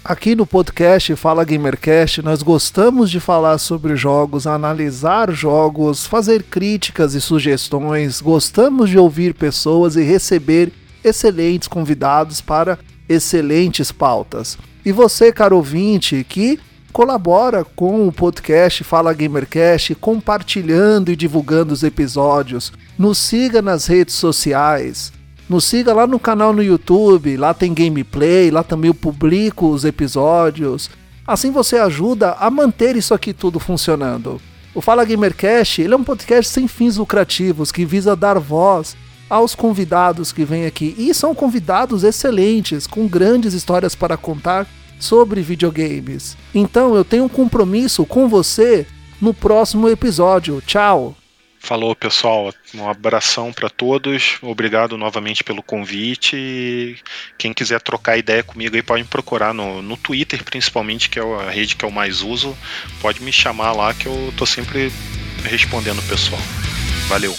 [0.07, 7.15] Aqui no podcast Fala Gamercast, nós gostamos de falar sobre jogos, analisar jogos, fazer críticas
[7.15, 10.71] e sugestões, gostamos de ouvir pessoas e receber
[11.03, 12.77] excelentes convidados para
[13.09, 14.59] excelentes pautas.
[14.85, 16.59] E você, caro ouvinte, que
[16.93, 22.71] colabora com o podcast Fala Gamercast, compartilhando e divulgando os episódios.
[22.95, 25.11] Nos siga nas redes sociais.
[25.47, 29.85] Nos siga lá no canal no YouTube, lá tem gameplay, lá também eu publico os
[29.85, 30.89] episódios.
[31.25, 34.41] Assim você ajuda a manter isso aqui tudo funcionando.
[34.73, 38.95] O Fala Gamercast ele é um podcast sem fins lucrativos que visa dar voz
[39.29, 40.95] aos convidados que vêm aqui.
[40.97, 44.67] E são convidados excelentes, com grandes histórias para contar
[44.99, 46.37] sobre videogames.
[46.53, 48.85] Então eu tenho um compromisso com você
[49.21, 50.61] no próximo episódio.
[50.65, 51.15] Tchau!
[51.65, 52.53] Falou, pessoal.
[52.75, 54.37] Um abração para todos.
[54.43, 56.95] Obrigado novamente pelo convite.
[57.39, 61.23] Quem quiser trocar ideia comigo aí pode me procurar no, no Twitter, principalmente, que é
[61.23, 62.55] a rede que eu mais uso.
[63.01, 64.91] Pode me chamar lá que eu tô sempre
[65.43, 66.41] respondendo o pessoal.
[67.07, 67.35] Valeu.